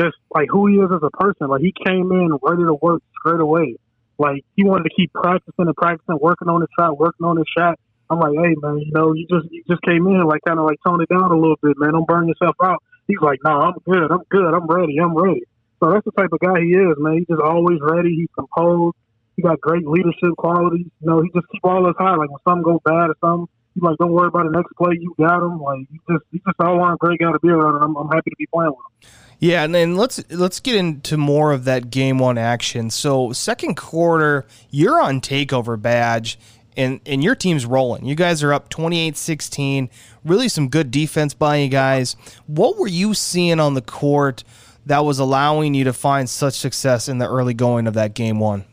just 0.00 0.16
like 0.34 0.48
who 0.50 0.66
he 0.66 0.76
is 0.76 0.88
as 0.90 1.02
a 1.02 1.10
person. 1.10 1.48
Like 1.48 1.60
he 1.60 1.74
came 1.86 2.10
in 2.12 2.38
ready 2.40 2.64
to 2.64 2.78
work 2.80 3.02
straight 3.20 3.40
away. 3.40 3.76
Like 4.18 4.44
he 4.56 4.64
wanted 4.64 4.84
to 4.84 4.94
keep 4.96 5.12
practicing 5.12 5.66
and 5.66 5.76
practicing, 5.76 6.18
working 6.20 6.48
on 6.48 6.60
his 6.60 6.70
shot, 6.78 6.98
working 6.98 7.26
on 7.26 7.36
his 7.36 7.46
shot. 7.56 7.78
I'm 8.10 8.20
like, 8.20 8.32
hey 8.34 8.54
man, 8.60 8.78
you 8.78 8.92
know, 8.92 9.12
you 9.12 9.26
just 9.28 9.50
you 9.50 9.64
just 9.68 9.82
came 9.82 10.06
in 10.06 10.22
like 10.24 10.40
kind 10.46 10.58
of 10.58 10.66
like 10.66 10.78
tone 10.86 11.02
it 11.02 11.08
down 11.08 11.32
a 11.32 11.36
little 11.36 11.58
bit, 11.62 11.74
man. 11.78 11.92
Don't 11.92 12.06
burn 12.06 12.28
yourself 12.28 12.56
out. 12.62 12.82
He's 13.08 13.20
like, 13.20 13.40
no, 13.44 13.58
nah, 13.58 13.68
I'm 13.68 13.78
good, 13.84 14.10
I'm 14.10 14.24
good, 14.30 14.54
I'm 14.54 14.66
ready, 14.66 14.98
I'm 14.98 15.14
ready. 15.16 15.42
So 15.82 15.90
that's 15.90 16.04
the 16.04 16.12
type 16.12 16.32
of 16.32 16.40
guy 16.40 16.60
he 16.60 16.72
is, 16.72 16.96
man. 16.98 17.18
He's 17.18 17.26
just 17.26 17.42
always 17.42 17.78
ready. 17.82 18.14
He's 18.14 18.32
composed. 18.34 18.96
He 19.36 19.42
got 19.42 19.60
great 19.60 19.86
leadership 19.86 20.36
qualities. 20.38 20.86
You 21.00 21.06
know, 21.06 21.20
he 21.20 21.28
just 21.34 21.46
keep 21.52 21.64
all 21.64 21.86
us 21.86 21.96
high. 21.98 22.14
Like 22.14 22.30
when 22.30 22.40
something 22.46 22.62
goes 22.62 22.80
bad 22.84 23.10
or 23.10 23.16
something, 23.20 23.48
he's 23.74 23.82
like, 23.82 23.98
don't 23.98 24.12
worry 24.12 24.28
about 24.28 24.44
the 24.44 24.56
next 24.56 24.72
play. 24.78 24.96
You 24.98 25.14
got 25.18 25.42
him. 25.42 25.60
Like 25.60 25.80
he 25.90 25.98
just 26.08 26.24
he's 26.30 26.40
just 26.46 26.56
all 26.60 26.78
around 26.78 26.98
great 27.00 27.18
guy 27.18 27.32
to 27.32 27.40
be 27.40 27.48
around. 27.48 27.76
And 27.76 27.84
I'm, 27.84 27.96
I'm 27.96 28.08
happy 28.08 28.30
to 28.30 28.36
be 28.38 28.46
playing 28.46 28.70
with 28.70 28.78
him. 28.78 29.10
Yeah, 29.38 29.64
and 29.64 29.74
then 29.74 29.96
let's 29.96 30.22
let's 30.30 30.60
get 30.60 30.76
into 30.76 31.16
more 31.16 31.52
of 31.52 31.64
that 31.64 31.90
game 31.90 32.18
one 32.18 32.38
action. 32.38 32.90
So 32.90 33.32
second 33.32 33.76
quarter, 33.76 34.46
you're 34.70 35.00
on 35.00 35.20
takeover 35.20 35.80
badge 35.80 36.38
and 36.76 37.00
and 37.06 37.22
your 37.22 37.34
team's 37.34 37.66
rolling. 37.66 38.04
You 38.04 38.14
guys 38.14 38.42
are 38.42 38.52
up 38.52 38.70
28-16. 38.70 39.88
Really 40.24 40.48
some 40.48 40.68
good 40.68 40.90
defense 40.90 41.34
by 41.34 41.56
you 41.56 41.68
guys. 41.68 42.16
What 42.46 42.78
were 42.78 42.88
you 42.88 43.14
seeing 43.14 43.60
on 43.60 43.74
the 43.74 43.82
court 43.82 44.44
that 44.86 45.04
was 45.04 45.18
allowing 45.18 45.74
you 45.74 45.84
to 45.84 45.92
find 45.92 46.28
such 46.28 46.54
success 46.54 47.08
in 47.08 47.18
the 47.18 47.28
early 47.28 47.54
going 47.54 47.86
of 47.86 47.94
that 47.94 48.14
game 48.14 48.38
one? 48.38 48.64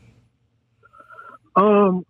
Um, 1.56 2.06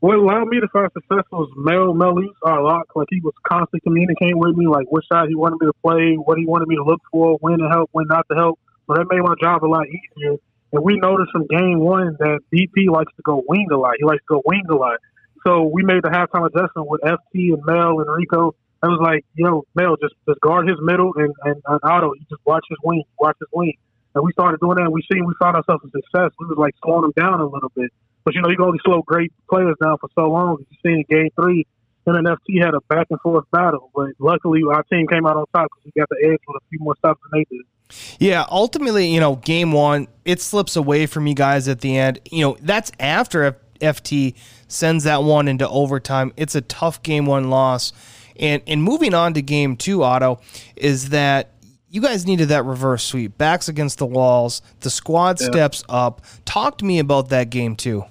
what 0.00 0.16
allowed 0.16 0.48
me 0.48 0.60
to 0.60 0.68
find 0.68 0.90
success 0.92 1.24
was 1.32 1.50
Mel 1.56 1.92
Melis, 1.92 2.30
our 2.44 2.62
lock. 2.62 2.86
Like 2.94 3.08
he 3.10 3.20
was 3.20 3.34
constantly 3.46 3.80
communicating 3.80 4.38
with 4.38 4.56
me, 4.56 4.66
like 4.66 4.86
what 4.90 5.04
shot 5.10 5.28
he 5.28 5.34
wanted 5.34 5.58
me 5.60 5.66
to 5.66 5.76
play, 5.82 6.14
what 6.14 6.38
he 6.38 6.46
wanted 6.46 6.68
me 6.68 6.76
to 6.76 6.84
look 6.84 7.00
for, 7.10 7.36
when 7.40 7.58
to 7.58 7.68
help, 7.68 7.90
when 7.92 8.06
not 8.06 8.26
to 8.30 8.36
help. 8.36 8.58
So 8.86 8.94
that 8.94 9.06
made 9.10 9.20
my 9.20 9.34
job 9.40 9.64
a 9.64 9.66
lot 9.66 9.86
easier. 9.88 10.36
And 10.72 10.84
we 10.84 10.96
noticed 10.96 11.32
from 11.32 11.46
game 11.46 11.80
one 11.80 12.16
that 12.20 12.40
BP 12.52 12.92
likes 12.92 13.12
to 13.16 13.22
go 13.22 13.42
wing 13.48 13.66
a 13.72 13.76
lot. 13.76 13.94
He 13.98 14.04
likes 14.04 14.22
to 14.28 14.34
go 14.36 14.42
wing 14.44 14.64
a 14.70 14.76
lot. 14.76 14.98
So 15.46 15.62
we 15.64 15.82
made 15.82 16.02
the 16.02 16.10
halftime 16.10 16.46
adjustment 16.46 16.88
with 16.88 17.00
FT 17.02 17.54
and 17.54 17.64
Mel 17.64 18.00
and 18.00 18.08
Rico. 18.08 18.54
I 18.82 18.86
was 18.86 19.00
like, 19.02 19.24
yo, 19.34 19.64
Mel, 19.74 19.96
just 19.96 20.14
just 20.28 20.40
guard 20.40 20.68
his 20.68 20.78
middle 20.80 21.12
and, 21.16 21.34
and, 21.42 21.56
and 21.66 21.80
Otto, 21.82 22.14
you 22.14 22.24
just 22.30 22.42
watch 22.46 22.64
his 22.68 22.78
wing, 22.84 23.02
watch 23.18 23.36
his 23.40 23.48
wing. 23.52 23.74
And 24.14 24.24
we 24.24 24.32
started 24.32 24.60
doing 24.60 24.76
that 24.76 24.84
and 24.84 24.92
we 24.92 25.02
seen 25.10 25.24
we 25.26 25.34
found 25.40 25.56
ourselves 25.56 25.82
a 25.84 25.90
success. 25.90 26.30
We 26.38 26.46
was 26.46 26.58
like 26.58 26.74
slowing 26.84 27.02
them 27.02 27.12
down 27.16 27.40
a 27.40 27.46
little 27.46 27.72
bit. 27.74 27.90
But 28.28 28.34
you 28.34 28.42
know, 28.42 28.50
you 28.50 28.56
can 28.56 28.66
only 28.66 28.78
slow 28.84 29.00
great 29.00 29.32
players 29.48 29.74
down 29.82 29.96
for 29.96 30.10
so 30.14 30.28
long. 30.28 30.58
you 30.58 30.76
seen 30.84 30.98
in 30.98 31.04
game 31.08 31.30
three, 31.34 31.66
and 32.04 32.26
had 32.26 32.74
a 32.74 32.80
back 32.90 33.06
and 33.08 33.18
forth 33.22 33.46
battle. 33.50 33.90
But 33.94 34.08
luckily 34.18 34.60
our 34.70 34.82
team 34.82 35.06
came 35.06 35.24
out 35.24 35.38
on 35.38 35.46
top 35.54 35.70
because 35.70 35.86
we 35.86 35.98
got 35.98 36.10
the 36.10 36.28
edge 36.30 36.38
with 36.46 36.62
a 36.62 36.66
few 36.68 36.78
more 36.78 36.94
stops 36.98 37.22
than 37.22 37.40
they 37.40 37.56
did. 37.56 37.64
Yeah, 38.18 38.44
ultimately, 38.50 39.08
you 39.08 39.18
know, 39.18 39.36
game 39.36 39.72
one, 39.72 40.08
it 40.26 40.42
slips 40.42 40.76
away 40.76 41.06
from 41.06 41.26
you 41.26 41.32
guys 41.32 41.68
at 41.68 41.80
the 41.80 41.96
end. 41.96 42.20
You 42.30 42.42
know, 42.42 42.56
that's 42.60 42.92
after 43.00 43.58
FT 43.80 44.34
sends 44.68 45.04
that 45.04 45.22
one 45.22 45.48
into 45.48 45.66
overtime. 45.66 46.34
It's 46.36 46.54
a 46.54 46.60
tough 46.60 47.02
game 47.02 47.24
one 47.24 47.48
loss. 47.48 47.94
And 48.38 48.62
and 48.66 48.82
moving 48.82 49.14
on 49.14 49.32
to 49.34 49.40
game 49.40 49.74
two, 49.78 50.02
Otto, 50.02 50.40
is 50.76 51.08
that 51.08 51.54
you 51.88 52.02
guys 52.02 52.26
needed 52.26 52.50
that 52.50 52.66
reverse 52.66 53.04
sweep, 53.04 53.38
backs 53.38 53.68
against 53.68 53.96
the 53.96 54.06
walls, 54.06 54.60
the 54.80 54.90
squad 54.90 55.40
yeah. 55.40 55.46
steps 55.46 55.82
up. 55.88 56.20
Talk 56.44 56.76
to 56.78 56.84
me 56.84 56.98
about 56.98 57.30
that 57.30 57.48
game 57.48 57.74
two. 57.74 58.04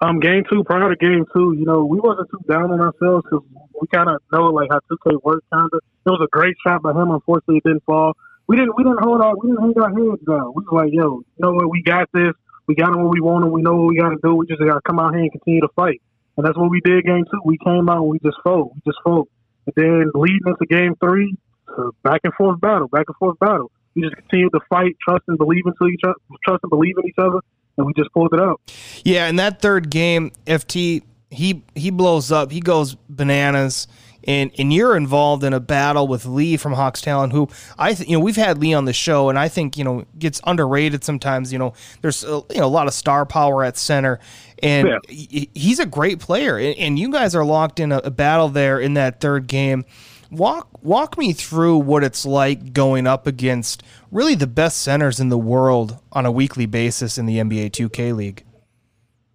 Um, 0.00 0.20
game 0.20 0.44
two, 0.50 0.62
prior 0.64 0.90
to 0.90 0.96
game 0.96 1.24
two, 1.32 1.54
you 1.56 1.64
know, 1.64 1.84
we 1.84 1.98
wasn't 1.98 2.28
too 2.30 2.44
down 2.48 2.70
on 2.70 2.80
ourselves 2.80 3.24
because 3.24 3.44
we 3.80 3.88
kind 3.88 4.10
of 4.10 4.20
know 4.30 4.52
like 4.52 4.68
how 4.70 4.80
2K 4.90 5.22
works. 5.22 5.46
Kind 5.52 5.70
of, 5.72 5.80
it 5.80 6.10
was 6.10 6.20
a 6.22 6.28
great 6.30 6.54
shot 6.66 6.82
by 6.82 6.90
him. 6.90 7.10
Unfortunately, 7.10 7.58
it 7.58 7.64
didn't 7.64 7.84
fall. 7.84 8.12
We 8.46 8.56
didn't, 8.56 8.76
we 8.76 8.84
didn't 8.84 9.02
hold 9.02 9.22
our, 9.22 9.34
we 9.36 9.48
didn't 9.48 9.62
hang 9.62 9.82
our 9.82 9.88
heads 9.88 10.22
down. 10.26 10.52
We 10.54 10.62
was 10.64 10.72
like, 10.72 10.92
yo, 10.92 11.24
you 11.24 11.40
know 11.40 11.52
what, 11.52 11.70
we 11.70 11.82
got 11.82 12.08
this. 12.12 12.32
We 12.66 12.74
got 12.74 12.92
him 12.92 13.04
what 13.04 13.14
we 13.14 13.20
want, 13.20 13.44
and 13.44 13.52
we 13.52 13.62
know 13.62 13.74
what 13.74 13.86
we 13.86 13.96
got 13.96 14.10
to 14.10 14.18
do. 14.22 14.34
We 14.34 14.46
just 14.46 14.60
got 14.60 14.74
to 14.74 14.80
come 14.84 14.98
out 14.98 15.14
here 15.14 15.22
and 15.22 15.32
continue 15.32 15.60
to 15.60 15.72
fight. 15.74 16.02
And 16.36 16.44
that's 16.44 16.58
what 16.58 16.70
we 16.70 16.80
did 16.80 17.04
game 17.04 17.24
two. 17.30 17.40
We 17.44 17.58
came 17.58 17.88
out 17.88 18.02
and 18.04 18.08
we 18.08 18.18
just 18.18 18.36
fought. 18.44 18.74
We 18.74 18.80
just 18.84 18.98
fought. 19.02 19.28
And 19.66 19.74
then 19.76 20.10
leading 20.14 20.44
into 20.44 20.66
game 20.68 20.94
three, 21.00 21.36
back 22.02 22.20
and 22.24 22.34
forth 22.34 22.60
battle, 22.60 22.88
back 22.88 23.06
and 23.08 23.16
forth 23.16 23.38
battle. 23.38 23.70
We 23.94 24.02
just 24.02 24.16
continued 24.16 24.52
to 24.52 24.60
fight, 24.68 24.96
trust 25.00 25.24
and 25.28 25.38
believe 25.38 25.64
into 25.64 25.86
each 25.86 26.02
other, 26.04 26.20
trust 26.44 26.60
and 26.62 26.70
believe 26.70 26.98
in 26.98 27.08
each 27.08 27.18
other, 27.18 27.40
and 27.76 27.86
we 27.86 27.92
just 27.94 28.12
pulled 28.12 28.32
it 28.32 28.40
out. 28.40 28.60
Yeah, 29.04 29.28
in 29.28 29.36
that 29.36 29.60
third 29.60 29.90
game, 29.90 30.32
FT 30.46 31.02
he 31.30 31.62
he 31.74 31.90
blows 31.90 32.32
up, 32.32 32.50
he 32.50 32.60
goes 32.60 32.94
bananas. 33.08 33.86
And, 34.28 34.50
and 34.58 34.72
you're 34.72 34.96
involved 34.96 35.44
in 35.44 35.52
a 35.52 35.60
battle 35.60 36.08
with 36.08 36.26
Lee 36.26 36.56
from 36.56 36.72
Hawks 36.72 37.00
Talon, 37.00 37.30
who 37.30 37.48
I 37.78 37.94
th- 37.94 38.08
you 38.08 38.16
know 38.16 38.24
we've 38.24 38.34
had 38.34 38.58
Lee 38.58 38.74
on 38.74 38.84
the 38.84 38.92
show, 38.92 39.28
and 39.28 39.38
I 39.38 39.46
think 39.46 39.76
you 39.76 39.84
know 39.84 40.04
gets 40.18 40.40
underrated 40.44 41.04
sometimes. 41.04 41.52
You 41.52 41.60
know, 41.60 41.74
there's 42.02 42.24
a, 42.24 42.42
you 42.50 42.56
know 42.56 42.64
a 42.64 42.66
lot 42.66 42.88
of 42.88 42.92
star 42.92 43.24
power 43.24 43.62
at 43.62 43.76
center, 43.76 44.18
and 44.64 44.88
yeah. 45.08 45.44
he's 45.54 45.78
a 45.78 45.86
great 45.86 46.18
player. 46.18 46.58
And, 46.58 46.76
and, 46.76 46.98
you 46.98 47.12
guys 47.12 47.36
are 47.36 47.44
locked 47.44 47.78
in 47.78 47.92
a, 47.92 47.98
a 47.98 48.10
battle 48.10 48.48
there 48.48 48.80
in 48.80 48.94
that 48.94 49.20
third 49.20 49.46
game. 49.46 49.84
Walk 50.30 50.82
walk 50.82 51.16
me 51.18 51.32
through 51.32 51.78
what 51.78 52.02
it's 52.02 52.26
like 52.26 52.72
going 52.72 53.06
up 53.06 53.26
against 53.26 53.82
really 54.10 54.34
the 54.34 54.46
best 54.46 54.82
centers 54.82 55.20
in 55.20 55.28
the 55.28 55.38
world 55.38 55.98
on 56.12 56.26
a 56.26 56.30
weekly 56.30 56.66
basis 56.66 57.18
in 57.18 57.26
the 57.26 57.38
NBA 57.38 57.70
2K 57.70 58.14
league. 58.14 58.44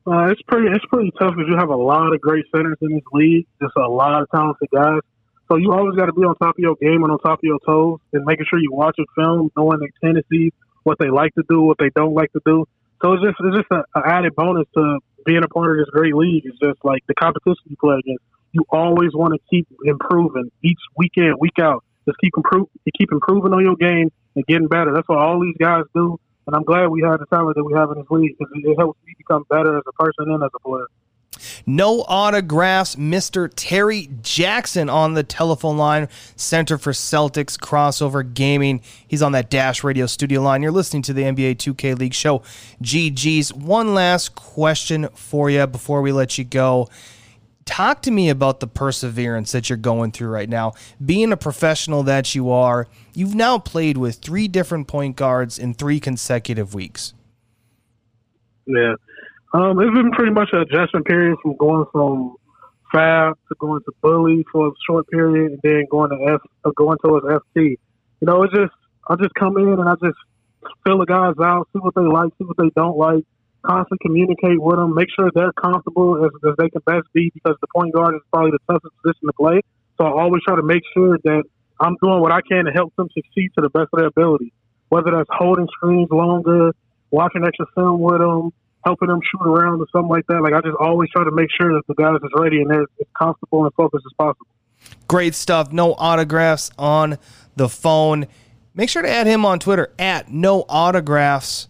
Uh, 0.05 0.27
it's 0.31 0.41
pretty 0.43 0.67
it's 0.67 0.85
pretty 0.85 1.11
tough 1.19 1.33
because 1.35 1.47
you 1.47 1.55
have 1.55 1.69
a 1.69 1.75
lot 1.75 2.13
of 2.13 2.19
great 2.19 2.45
centers 2.53 2.77
in 2.81 2.89
this 2.89 3.03
league, 3.13 3.45
just 3.61 3.73
a 3.77 3.87
lot 3.87 4.21
of 4.21 4.27
talented 4.33 4.67
guys. 4.73 4.99
So 5.49 5.57
you 5.57 5.71
always 5.73 5.95
got 5.95 6.05
to 6.05 6.13
be 6.13 6.21
on 6.21 6.35
top 6.37 6.55
of 6.57 6.59
your 6.59 6.75
game 6.75 7.03
and 7.03 7.11
on 7.11 7.19
top 7.19 7.39
of 7.39 7.43
your 7.43 7.59
toes, 7.65 7.99
and 8.13 8.25
making 8.25 8.45
sure 8.49 8.57
you 8.57 8.71
watch 8.71 8.97
a 8.99 9.05
film, 9.15 9.51
knowing 9.55 9.79
their 9.79 9.89
tendencies, 10.03 10.53
what 10.83 10.97
they 10.97 11.09
like 11.09 11.35
to 11.35 11.43
do, 11.49 11.61
what 11.61 11.77
they 11.77 11.89
don't 11.95 12.13
like 12.13 12.31
to 12.33 12.41
do. 12.45 12.65
So 13.01 13.13
it's 13.13 13.23
just 13.23 13.35
it's 13.39 13.57
just 13.57 13.71
an 13.71 13.83
added 14.05 14.35
bonus 14.35 14.67
to 14.75 14.99
being 15.25 15.43
a 15.43 15.47
part 15.47 15.71
of 15.71 15.85
this 15.85 15.91
great 15.91 16.15
league. 16.15 16.43
It's 16.45 16.57
just 16.59 16.83
like 16.83 17.05
the 17.07 17.13
competition 17.13 17.63
you 17.67 17.75
play 17.77 17.97
against 17.99 18.23
you 18.51 18.65
always 18.69 19.11
want 19.13 19.33
to 19.33 19.39
keep 19.49 19.67
improving 19.85 20.51
each 20.63 20.79
weekend, 20.97 21.35
week 21.39 21.59
out. 21.59 21.83
Just 22.05 22.17
keep 22.19 22.33
improve, 22.35 22.67
keep 22.97 23.11
improving 23.11 23.53
on 23.53 23.63
your 23.63 23.75
game 23.75 24.11
and 24.35 24.45
getting 24.45 24.67
better. 24.67 24.93
That's 24.93 25.07
what 25.07 25.19
all 25.19 25.39
these 25.39 25.55
guys 25.59 25.83
do. 25.93 26.19
And 26.47 26.55
I'm 26.55 26.63
glad 26.63 26.87
we 26.87 27.01
have 27.01 27.19
the 27.19 27.25
talent 27.27 27.55
that 27.55 27.63
we 27.63 27.73
have 27.73 27.91
in 27.91 27.99
this 27.99 28.07
league 28.09 28.35
because 28.37 28.51
it 28.55 28.75
helps 28.77 28.99
me 29.05 29.13
become 29.17 29.43
better 29.49 29.77
as 29.77 29.83
a 29.87 29.91
person 29.93 30.31
and 30.31 30.43
as 30.43 30.49
a 30.55 30.59
player. 30.59 30.87
No 31.65 32.01
autographs, 32.07 32.95
Mr. 32.95 33.49
Terry 33.55 34.09
Jackson 34.21 34.89
on 34.89 35.13
the 35.13 35.23
telephone 35.23 35.77
line, 35.77 36.09
Center 36.35 36.77
for 36.77 36.91
Celtics 36.91 37.57
Crossover 37.57 38.33
Gaming. 38.33 38.81
He's 39.07 39.21
on 39.21 39.31
that 39.31 39.49
Dash 39.49 39.83
Radio 39.83 40.07
studio 40.07 40.41
line. 40.41 40.61
You're 40.61 40.71
listening 40.71 41.03
to 41.03 41.13
the 41.13 41.23
NBA 41.23 41.55
2K 41.55 41.97
League 41.97 42.13
show. 42.13 42.39
GG's. 42.83 43.53
One 43.53 43.93
last 43.93 44.35
question 44.35 45.07
for 45.13 45.49
you 45.49 45.65
before 45.67 46.01
we 46.01 46.11
let 46.11 46.37
you 46.37 46.43
go 46.43 46.89
talk 47.65 48.01
to 48.03 48.11
me 48.11 48.29
about 48.29 48.59
the 48.59 48.67
perseverance 48.67 49.51
that 49.51 49.69
you're 49.69 49.77
going 49.77 50.11
through 50.11 50.29
right 50.29 50.49
now. 50.49 50.73
Being 51.03 51.31
a 51.31 51.37
professional 51.37 52.03
that 52.03 52.35
you 52.35 52.49
are, 52.49 52.87
you've 53.13 53.35
now 53.35 53.59
played 53.59 53.97
with 53.97 54.17
three 54.17 54.47
different 54.47 54.87
point 54.87 55.15
guards 55.15 55.59
in 55.59 55.73
three 55.73 55.99
consecutive 55.99 56.73
weeks. 56.73 57.13
Yeah. 58.65 58.95
Um, 59.53 59.79
it's 59.79 59.93
been 59.93 60.11
pretty 60.11 60.31
much 60.31 60.49
an 60.53 60.59
adjustment 60.61 61.05
period 61.05 61.37
from 61.41 61.55
going 61.57 61.85
from 61.91 62.35
Fab 62.91 63.37
to 63.49 63.55
going 63.59 63.81
to 63.83 63.91
Bully 64.01 64.45
for 64.51 64.69
a 64.69 64.71
short 64.87 65.07
period 65.09 65.51
and 65.51 65.59
then 65.63 65.85
going 65.89 66.09
to 66.09 66.33
F, 66.33 66.41
uh, 66.65 66.71
going 66.75 66.97
towards 67.03 67.25
FT. 67.25 67.41
You 67.55 67.77
know, 68.21 68.43
it's 68.43 68.53
just, 68.53 68.71
I 69.09 69.15
just 69.15 69.33
come 69.35 69.57
in 69.57 69.67
and 69.67 69.89
I 69.89 69.93
just 70.01 70.17
fill 70.85 70.99
the 70.99 71.05
guys 71.05 71.35
out, 71.43 71.67
see 71.73 71.79
what 71.79 71.95
they 71.95 72.01
like, 72.01 72.31
see 72.37 72.45
what 72.45 72.57
they 72.57 72.69
don't 72.75 72.97
like 72.97 73.25
constantly 73.65 73.97
communicate 74.01 74.61
with 74.61 74.77
them, 74.77 74.95
make 74.95 75.07
sure 75.15 75.29
they're 75.33 75.53
comfortable 75.53 76.25
as, 76.25 76.31
as 76.47 76.55
they 76.57 76.69
can 76.69 76.81
best 76.85 77.07
be 77.13 77.31
because 77.33 77.55
the 77.61 77.67
point 77.73 77.93
guard 77.93 78.15
is 78.15 78.21
probably 78.31 78.51
the 78.51 78.59
toughest 78.71 78.93
position 79.01 79.27
to 79.27 79.33
play. 79.33 79.61
So 79.97 80.05
I 80.05 80.21
always 80.21 80.41
try 80.43 80.55
to 80.55 80.63
make 80.63 80.83
sure 80.93 81.17
that 81.23 81.43
I'm 81.79 81.95
doing 82.01 82.21
what 82.21 82.31
I 82.31 82.41
can 82.41 82.65
to 82.65 82.71
help 82.71 82.95
them 82.95 83.09
succeed 83.13 83.51
to 83.55 83.61
the 83.61 83.69
best 83.69 83.89
of 83.93 83.99
their 83.99 84.07
ability, 84.07 84.53
whether 84.89 85.11
that's 85.11 85.29
holding 85.31 85.67
screens 85.73 86.09
longer, 86.11 86.71
watching 87.11 87.45
extra 87.45 87.65
film 87.75 88.01
with 88.01 88.19
them, 88.19 88.51
helping 88.85 89.09
them 89.09 89.19
shoot 89.21 89.45
around 89.45 89.79
or 89.79 89.87
something 89.91 90.09
like 90.09 90.25
that. 90.27 90.41
Like 90.41 90.53
I 90.53 90.61
just 90.61 90.77
always 90.79 91.09
try 91.09 91.23
to 91.23 91.31
make 91.31 91.49
sure 91.59 91.73
that 91.73 91.83
the 91.87 91.95
guys 91.95 92.17
is 92.23 92.31
ready 92.35 92.61
and 92.61 92.69
they're 92.69 92.81
as 92.81 93.07
comfortable 93.17 93.65
and 93.65 93.73
focused 93.73 94.05
as 94.05 94.13
possible. 94.17 94.47
Great 95.07 95.35
stuff. 95.35 95.71
No 95.71 95.93
autographs 95.93 96.71
on 96.77 97.17
the 97.55 97.69
phone. 97.69 98.27
Make 98.73 98.89
sure 98.89 99.01
to 99.01 99.09
add 99.09 99.27
him 99.27 99.45
on 99.45 99.59
Twitter 99.59 99.93
at 99.99 100.31
no 100.31 100.65
autographs 100.69 101.67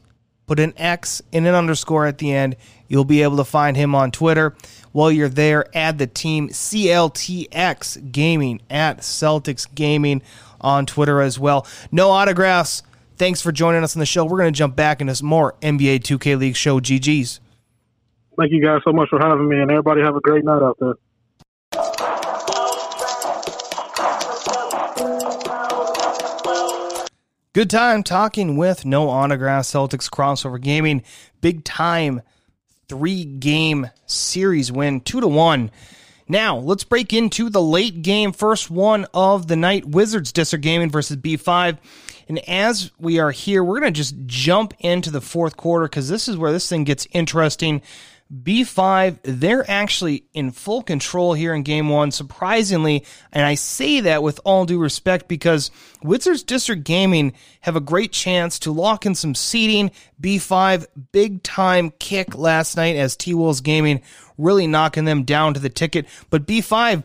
put 0.52 0.60
an 0.60 0.74
X 0.76 1.22
and 1.32 1.48
an 1.48 1.56
underscore 1.56 2.06
at 2.06 2.18
the 2.18 2.30
end. 2.30 2.58
You'll 2.90 3.06
be 3.06 3.24
able 3.24 3.38
to 3.38 3.46
find 3.46 3.78
him 3.78 3.96
on 3.96 4.12
Twitter. 4.12 4.54
While 4.92 5.10
you're 5.10 5.30
there, 5.30 5.66
add 5.74 5.98
the 5.98 6.08
team 6.08 6.50
CLTX 6.50 8.12
Gaming 8.12 8.62
at 8.70 8.98
Celtics 8.98 9.66
Gaming 9.74 10.22
on 10.60 10.86
Twitter 10.86 11.22
as 11.22 11.40
well. 11.40 11.66
No 11.90 12.10
autographs. 12.10 12.84
Thanks 13.16 13.42
for 13.42 13.54
joining 13.54 13.82
us 13.82 13.96
on 13.96 14.02
the 14.02 14.06
show. 14.06 14.26
We're 14.26 14.40
going 14.40 14.52
to 14.52 14.58
jump 14.58 14.76
back 14.76 15.00
into 15.00 15.16
some 15.16 15.30
more 15.30 15.56
NBA 15.62 16.00
2K 16.00 16.38
League 16.38 16.58
show 16.58 16.82
GG's. 16.82 17.40
Thank 18.38 18.52
you 18.52 18.62
guys 18.62 18.82
so 18.84 18.92
much 18.92 19.08
for 19.08 19.20
having 19.20 19.48
me, 19.48 19.58
and 19.62 19.72
everybody 19.72 20.02
have 20.02 20.18
a 20.18 20.22
great 20.22 20.44
night 20.44 20.62
out 20.62 20.76
there. 20.82 20.96
Good 27.54 27.70
time 27.70 28.02
talking 28.02 28.56
with 28.56 28.86
No 28.86 29.10
Autograph 29.10 29.66
Celtics 29.66 30.10
crossover 30.10 30.60
gaming. 30.60 31.04
Big 31.42 31.66
time 31.66 32.22
three 32.88 33.26
game 33.26 33.90
series 34.06 34.72
win, 34.72 35.02
two 35.02 35.20
to 35.20 35.28
one. 35.28 35.70
Now 36.30 36.56
let's 36.56 36.86
break 36.86 37.12
into 37.12 37.50
the 37.50 37.62
late 37.62 38.04
game, 38.04 38.32
first 38.32 38.72
one 38.72 39.06
of 39.14 39.48
the 39.48 39.58
night. 39.58 39.86
Wizards 39.86 40.32
District 40.32 40.64
Gaming 40.64 40.90
versus 40.90 41.18
B5. 41.18 41.78
And 42.30 42.40
as 42.48 42.92
we 42.98 43.20
are 43.20 43.32
here, 43.32 43.66
we're 43.66 43.82
going 43.82 43.94
to 43.94 43.98
just 43.98 44.16
jump 44.28 44.74
into 44.80 45.12
the 45.12 45.20
fourth 45.20 45.58
quarter 45.58 45.88
because 45.88 46.08
this 46.08 46.30
is 46.30 46.38
where 46.38 46.54
this 46.54 46.70
thing 46.70 46.86
gets 46.86 47.06
interesting. 47.12 47.82
B5, 48.32 49.20
they're 49.24 49.70
actually 49.70 50.24
in 50.34 50.52
full 50.52 50.82
control 50.82 51.34
here 51.34 51.54
in 51.54 51.64
game 51.64 51.90
one, 51.90 52.12
surprisingly. 52.12 53.06
And 53.34 53.46
I 53.46 53.56
say 53.56 54.00
that 54.02 54.24
with 54.24 54.40
all 54.46 54.66
due 54.66 54.80
respect 54.80 55.28
because 55.28 55.70
Wizards 56.02 56.42
District 56.42 56.84
Gaming 56.84 57.34
have 57.62 57.76
a 57.76 57.82
great 57.82 58.14
chance 58.14 58.58
to 58.60 58.72
lock 58.72 59.06
in 59.06 59.16
some 59.16 59.36
seating. 59.36 59.92
B5, 60.22 60.88
big 61.12 61.44
time 61.44 61.92
kick 62.00 62.38
last 62.38 62.78
night 62.78 62.96
as 62.96 63.18
T 63.18 63.34
Wolves 63.34 63.60
Gaming 63.60 64.02
really 64.38 64.66
knocking 64.66 65.06
them 65.06 65.24
down 65.24 65.54
to 65.54 65.60
the 65.60 65.70
ticket. 65.70 66.06
But 66.30 66.46
B5, 66.46 67.04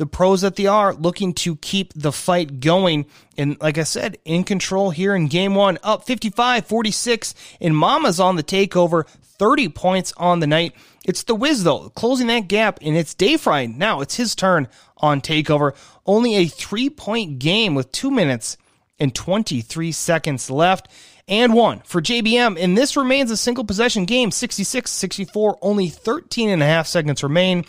the 0.00 0.06
pros 0.06 0.40
that 0.40 0.56
they 0.56 0.66
are 0.66 0.94
looking 0.94 1.34
to 1.34 1.56
keep 1.56 1.92
the 1.94 2.10
fight 2.10 2.60
going. 2.60 3.04
And 3.36 3.60
like 3.60 3.76
I 3.76 3.82
said, 3.82 4.16
in 4.24 4.44
control 4.44 4.90
here 4.90 5.14
in 5.14 5.26
game 5.26 5.54
one, 5.54 5.78
up 5.82 6.06
55 6.06 6.66
46. 6.66 7.34
And 7.60 7.76
Mama's 7.76 8.18
on 8.18 8.36
the 8.36 8.42
takeover, 8.42 9.06
30 9.40 9.70
points 9.70 10.12
on 10.18 10.40
the 10.40 10.46
night. 10.46 10.74
It's 11.06 11.22
the 11.22 11.34
Wiz, 11.34 11.64
though, 11.64 11.88
closing 11.88 12.26
that 12.26 12.46
gap, 12.46 12.78
and 12.82 12.94
it's 12.94 13.14
Dayfry. 13.14 13.74
Now 13.74 14.02
it's 14.02 14.16
his 14.16 14.34
turn 14.34 14.68
on 14.98 15.22
TakeOver. 15.22 15.74
Only 16.04 16.36
a 16.36 16.46
three 16.46 16.90
point 16.90 17.38
game 17.38 17.74
with 17.74 17.90
two 17.90 18.10
minutes 18.10 18.58
and 18.98 19.14
23 19.14 19.92
seconds 19.92 20.50
left. 20.50 20.88
And 21.26 21.54
one 21.54 21.80
for 21.86 22.02
JBM. 22.02 22.62
And 22.62 22.76
this 22.76 22.98
remains 22.98 23.30
a 23.30 23.36
single 23.36 23.64
possession 23.64 24.04
game 24.04 24.30
66 24.30 24.90
64. 24.90 25.58
Only 25.62 25.88
13 25.88 26.50
and 26.50 26.62
a 26.62 26.66
half 26.66 26.86
seconds 26.86 27.22
remain. 27.22 27.64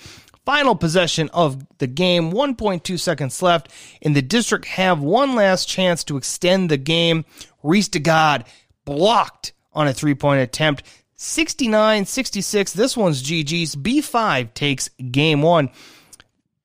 Final 0.45 0.75
possession 0.75 1.29
of 1.31 1.63
the 1.77 1.87
game, 1.87 2.31
1.2 2.31 2.99
seconds 2.99 3.41
left. 3.41 3.69
And 4.01 4.13
the 4.13 4.21
district 4.21 4.65
have 4.65 4.99
one 4.99 5.35
last 5.35 5.69
chance 5.69 6.03
to 6.05 6.17
extend 6.17 6.69
the 6.69 6.77
game. 6.77 7.23
Reese 7.63 7.87
to 7.89 7.99
God 7.99 8.43
blocked 8.83 9.53
on 9.71 9.87
a 9.87 9.93
three 9.93 10.15
point 10.15 10.41
attempt. 10.41 10.83
69 11.23 12.05
66. 12.05 12.73
This 12.73 12.97
one's 12.97 13.21
GG's. 13.21 13.75
B5 13.75 14.55
takes 14.55 14.89
game 15.11 15.43
one. 15.43 15.69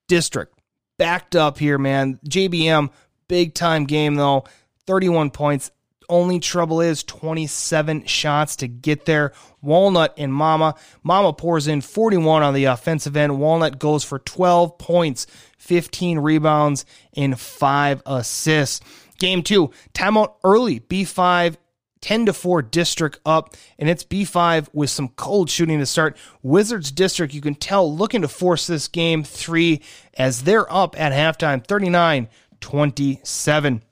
District 0.09 0.59
backed 0.97 1.37
up 1.37 1.59
here, 1.59 1.77
man. 1.77 2.19
JBM, 2.27 2.88
big 3.29 3.53
time 3.53 3.85
game 3.85 4.14
though. 4.14 4.45
31 4.87 5.31
points, 5.31 5.71
only 6.09 6.40
trouble 6.40 6.81
is 6.81 7.03
27 7.03 8.07
shots 8.07 8.57
to 8.57 8.69
get 8.69 9.05
there. 9.05 9.35
Walnut 9.61 10.14
and 10.16 10.33
Mama. 10.33 10.77
Mama 11.03 11.35
pours 11.35 11.66
in 11.69 11.83
41 11.83 12.42
on 12.42 12.55
the 12.55 12.64
offensive 12.64 13.14
end. 13.14 13.38
Walnut 13.38 13.79
goes 13.79 14.05
for 14.05 14.21
12 14.21 14.79
points, 14.79 15.27
15 15.59 16.19
rebounds, 16.21 16.87
and 17.14 17.38
5 17.38 18.03
assists. 18.07 18.81
Game 19.19 19.42
two, 19.42 19.71
timeout 19.92 20.37
early. 20.45 20.81
B5 20.81 21.57
10 22.07 22.27
to 22.27 22.33
4 22.33 22.62
district 22.62 23.19
up 23.27 23.57
and 23.81 23.90
it's 23.90 24.05
B5 24.05 24.69
with 24.73 24.90
some 24.90 25.09
cold 25.09 25.51
shooting 25.51 25.81
to 25.81 25.87
start. 25.87 26.16
Wizards 26.40 26.92
district, 26.92 27.35
you 27.35 27.40
can 27.40 27.57
tell 27.57 27.92
looking 27.92 28.23
to 28.23 28.29
force 28.29 28.69
this 28.69 28.87
game 28.87 29.25
3 29.25 29.83
as 30.14 30.45
they're 30.45 30.73
up 30.73 30.99
at 31.01 31.11
halftime 31.12 31.66
39 31.66 32.29
27. 32.61 33.83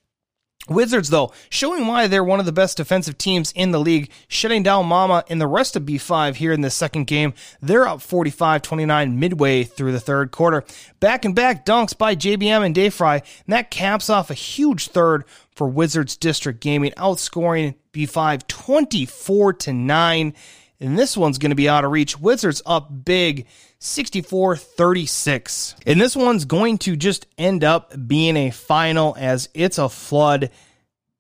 Wizards, 0.69 1.11
though, 1.11 1.31
showing 1.51 1.87
why 1.87 2.07
they're 2.07 2.25
one 2.25 2.41
of 2.41 2.47
the 2.47 2.53
best 2.53 2.79
defensive 2.79 3.19
teams 3.19 3.53
in 3.53 3.71
the 3.71 3.79
league, 3.79 4.11
shutting 4.29 4.63
down 4.63 4.87
Mama 4.87 5.23
and 5.29 5.39
the 5.39 5.47
rest 5.47 5.77
of 5.77 5.83
B5 5.83 6.37
here 6.37 6.53
in 6.53 6.63
the 6.63 6.71
second 6.71 7.07
game. 7.07 7.35
They're 7.61 7.87
up 7.87 8.01
45 8.01 8.63
29 8.63 9.19
midway 9.19 9.65
through 9.65 9.93
the 9.93 10.01
third 10.01 10.31
quarter. 10.31 10.65
Back 11.01 11.27
and 11.27 11.35
back 11.35 11.67
dunks 11.67 11.97
by 11.97 12.17
JBM 12.17 12.65
and 12.65 12.75
Dayfry, 12.75 13.17
and 13.17 13.53
that 13.53 13.71
caps 13.71 14.09
off 14.09 14.31
a 14.31 14.35
huge 14.35 14.89
third 14.89 15.25
for 15.55 15.69
Wizards 15.69 16.17
District 16.17 16.61
Gaming, 16.61 16.93
outscoring 16.93 17.75
B5 17.93 18.47
24 18.47 19.53
to 19.55 19.73
9. 19.73 20.35
And 20.81 20.99
this 20.99 21.17
one's 21.17 21.39
going 21.39 21.51
to 21.51 21.57
be 21.57 21.69
out 21.69 21.85
of 21.85 21.93
reach. 21.93 22.19
Wizards 22.19 22.61
up 22.67 23.05
big 23.05 23.47
64 23.79 24.57
36. 24.57 25.77
And 25.87 26.01
this 26.01 26.17
one's 26.17 26.45
going 26.45 26.79
to 26.79 26.97
just 26.97 27.27
end 27.39 27.65
up 27.65 27.93
being 28.07 28.37
a 28.37 28.51
final 28.51 29.15
as 29.19 29.49
it's 29.55 29.79
a 29.79 29.89
flood. 29.89 30.51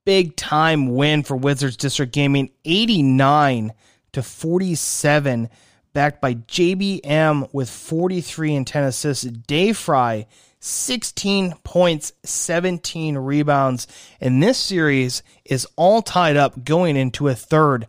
Big 0.04 0.36
time 0.36 0.94
win 0.94 1.22
for 1.22 1.36
Wizards 1.36 1.76
District 1.76 2.12
Gaming 2.12 2.50
89 2.64 3.72
to 4.12 4.22
47 4.22 5.48
backed 5.94 6.20
by 6.20 6.34
JBM 6.34 7.48
with 7.54 7.70
43 7.70 8.54
and 8.56 8.66
10 8.66 8.84
assists. 8.84 9.24
Dayfry 9.24 10.26
16 10.60 11.54
points, 11.62 12.14
17 12.24 13.18
rebounds. 13.18 13.86
And 14.18 14.42
this 14.42 14.56
series 14.56 15.22
is 15.44 15.66
all 15.76 16.00
tied 16.00 16.36
up 16.36 16.64
going 16.64 16.96
into 16.96 17.28
a 17.28 17.34
third 17.34 17.86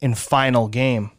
and 0.00 0.16
final 0.16 0.68
game. 0.68 1.10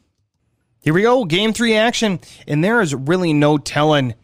Here 0.79 0.93
we 0.93 1.01
go, 1.01 1.23
game 1.25 1.53
three 1.53 1.75
action, 1.75 2.19
and 2.45 2.63
there 2.63 2.81
is 2.81 2.93
really 2.93 3.31
no 3.31 3.57
telling 3.57 4.15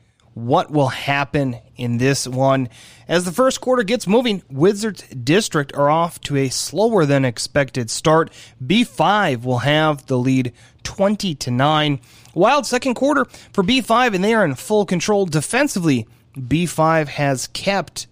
what 0.45 0.71
will 0.71 0.88
happen 0.88 1.58
in 1.75 1.97
this 1.97 2.28
one. 2.28 2.69
As 3.08 3.25
the 3.25 3.32
first 3.32 3.62
quarter 3.62 3.84
gets 3.84 4.08
moving, 4.08 4.43
Wizards 4.49 5.04
District 5.10 5.73
are 5.75 5.89
off 5.89 6.21
to 6.21 6.38
a 6.38 6.49
slower 6.49 7.06
than 7.06 7.25
expected 7.25 7.89
start. 7.89 8.32
B5 8.63 9.43
will 9.43 9.60
have 9.60 10.06
the 10.08 10.17
lead 10.17 10.54
20 10.84 11.36
to 11.36 11.52
9. 11.52 11.99
Wild 12.34 12.65
second 12.65 12.95
quarter 12.95 13.25
for 13.54 13.63
B5 13.63 14.15
and 14.15 14.23
they 14.23 14.34
are 14.34 14.45
in 14.45 14.56
full 14.56 14.86
control 14.86 15.25
defensively. 15.25 16.08
B5 16.38 17.08
has 17.08 17.47
kept 17.47 18.08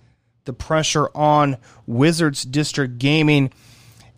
the 0.45 0.53
pressure 0.53 1.09
on 1.15 1.57
Wizards 1.85 2.43
District 2.43 2.97
Gaming 2.97 3.51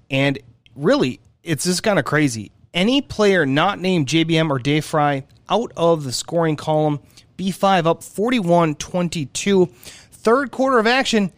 and 0.09 0.39
really 0.75 1.19
it's 1.43 1.65
just 1.65 1.83
kind 1.83 1.99
of 1.99 2.05
crazy 2.05 2.51
any 2.73 3.01
player 3.01 3.45
not 3.45 3.79
named 3.79 4.07
JBM 4.07 4.49
or 4.49 4.59
Dayfry 4.59 5.23
out 5.49 5.71
of 5.75 6.03
the 6.03 6.11
scoring 6.11 6.55
column. 6.55 6.99
B5 7.39 7.85
up 7.85 8.03
41 8.03 8.75
22. 8.75 9.65
Third 10.11 10.51
quarter 10.51 10.77
of 10.77 10.85
action, 10.85 11.31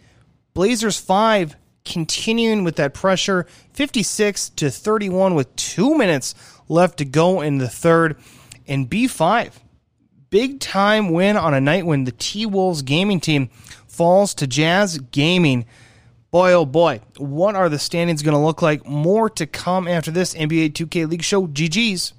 Blazers 0.53 0.99
5 0.99 1.55
continuing 1.85 2.63
with 2.63 2.75
that 2.75 2.93
pressure 2.93 3.47
56 3.73 4.49
to 4.49 4.69
31 4.69 5.35
with 5.35 5.55
two 5.55 5.95
minutes 5.95 6.35
left 6.67 6.97
to 6.97 7.05
go 7.05 7.41
in 7.41 7.59
the 7.59 7.69
third. 7.69 8.17
And 8.67 8.89
B5, 8.89 9.53
big 10.29 10.59
time 10.59 11.09
win 11.09 11.37
on 11.37 11.53
a 11.53 11.61
night 11.61 11.85
when 11.85 12.05
the 12.05 12.11
T 12.11 12.45
Wolves 12.45 12.81
gaming 12.81 13.19
team 13.19 13.49
falls 13.87 14.33
to 14.35 14.47
Jazz 14.47 14.97
Gaming 14.97 15.65
boy, 16.31 16.53
oh 16.53 16.65
boy, 16.65 17.01
what 17.17 17.55
are 17.55 17.69
the 17.69 17.77
standings 17.77 18.23
going 18.23 18.33
to 18.33 18.43
look 18.43 18.61
like? 18.61 18.87
More 18.87 19.29
to 19.31 19.45
come 19.45 19.87
after 19.87 20.11
this 20.11 20.33
NBA 20.33 20.71
2K 20.71 21.09
League 21.09 21.23
show. 21.23 21.47
GG's. 21.47 22.13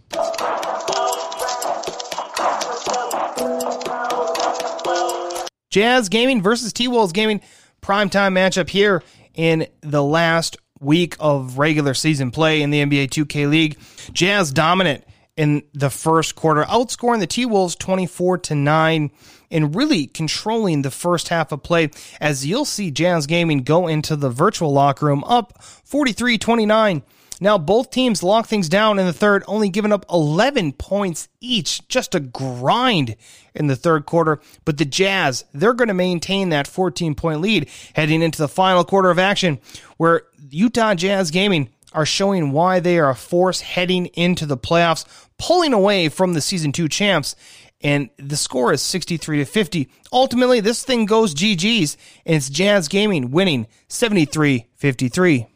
Jazz 5.72 6.10
Gaming 6.10 6.42
versus 6.42 6.72
T 6.74 6.86
Wolves 6.86 7.12
Gaming 7.12 7.40
primetime 7.80 8.34
matchup 8.34 8.68
here 8.68 9.02
in 9.34 9.66
the 9.80 10.02
last 10.02 10.58
week 10.80 11.16
of 11.18 11.56
regular 11.56 11.94
season 11.94 12.30
play 12.30 12.60
in 12.60 12.68
the 12.68 12.84
NBA 12.84 13.08
2K 13.08 13.48
League. 13.48 13.78
Jazz 14.12 14.52
dominant 14.52 15.02
in 15.34 15.62
the 15.72 15.88
first 15.88 16.34
quarter, 16.34 16.64
outscoring 16.64 17.20
the 17.20 17.26
T 17.26 17.46
Wolves 17.46 17.74
24 17.76 18.38
to 18.38 18.54
9 18.54 19.10
and 19.50 19.74
really 19.74 20.06
controlling 20.06 20.82
the 20.82 20.90
first 20.90 21.28
half 21.28 21.52
of 21.52 21.62
play 21.62 21.88
as 22.20 22.46
you'll 22.46 22.66
see 22.66 22.90
Jazz 22.90 23.26
Gaming 23.26 23.62
go 23.62 23.86
into 23.88 24.14
the 24.14 24.28
virtual 24.28 24.74
locker 24.74 25.06
room 25.06 25.24
up 25.24 25.62
43 25.62 26.36
29. 26.36 27.02
Now, 27.40 27.58
both 27.58 27.90
teams 27.90 28.22
lock 28.22 28.46
things 28.46 28.68
down 28.68 28.98
in 28.98 29.06
the 29.06 29.12
third, 29.12 29.42
only 29.46 29.68
giving 29.68 29.92
up 29.92 30.06
11 30.10 30.72
points 30.72 31.28
each. 31.40 31.86
Just 31.88 32.14
a 32.14 32.20
grind 32.20 33.16
in 33.54 33.66
the 33.66 33.76
third 33.76 34.06
quarter. 34.06 34.40
But 34.64 34.78
the 34.78 34.84
Jazz, 34.84 35.44
they're 35.52 35.74
going 35.74 35.88
to 35.88 35.94
maintain 35.94 36.50
that 36.50 36.66
14 36.66 37.14
point 37.14 37.40
lead 37.40 37.68
heading 37.94 38.22
into 38.22 38.38
the 38.38 38.48
final 38.48 38.84
quarter 38.84 39.10
of 39.10 39.18
action, 39.18 39.58
where 39.96 40.22
Utah 40.50 40.94
Jazz 40.94 41.30
Gaming 41.30 41.70
are 41.92 42.06
showing 42.06 42.52
why 42.52 42.80
they 42.80 42.98
are 42.98 43.10
a 43.10 43.14
force 43.14 43.60
heading 43.60 44.06
into 44.06 44.46
the 44.46 44.56
playoffs, 44.56 45.04
pulling 45.38 45.72
away 45.72 46.08
from 46.08 46.34
the 46.34 46.40
season 46.40 46.72
two 46.72 46.88
champs 46.88 47.36
and 47.82 48.10
the 48.16 48.36
score 48.36 48.72
is 48.72 48.80
63 48.82 49.38
to 49.38 49.44
50. 49.44 49.88
Ultimately, 50.12 50.60
this 50.60 50.84
thing 50.84 51.06
goes 51.06 51.34
GG's, 51.34 51.96
and 52.24 52.36
it's 52.36 52.48
Jazz 52.48 52.88
Gaming 52.88 53.30
winning 53.30 53.66
73 53.88 54.66
53. 54.76 55.51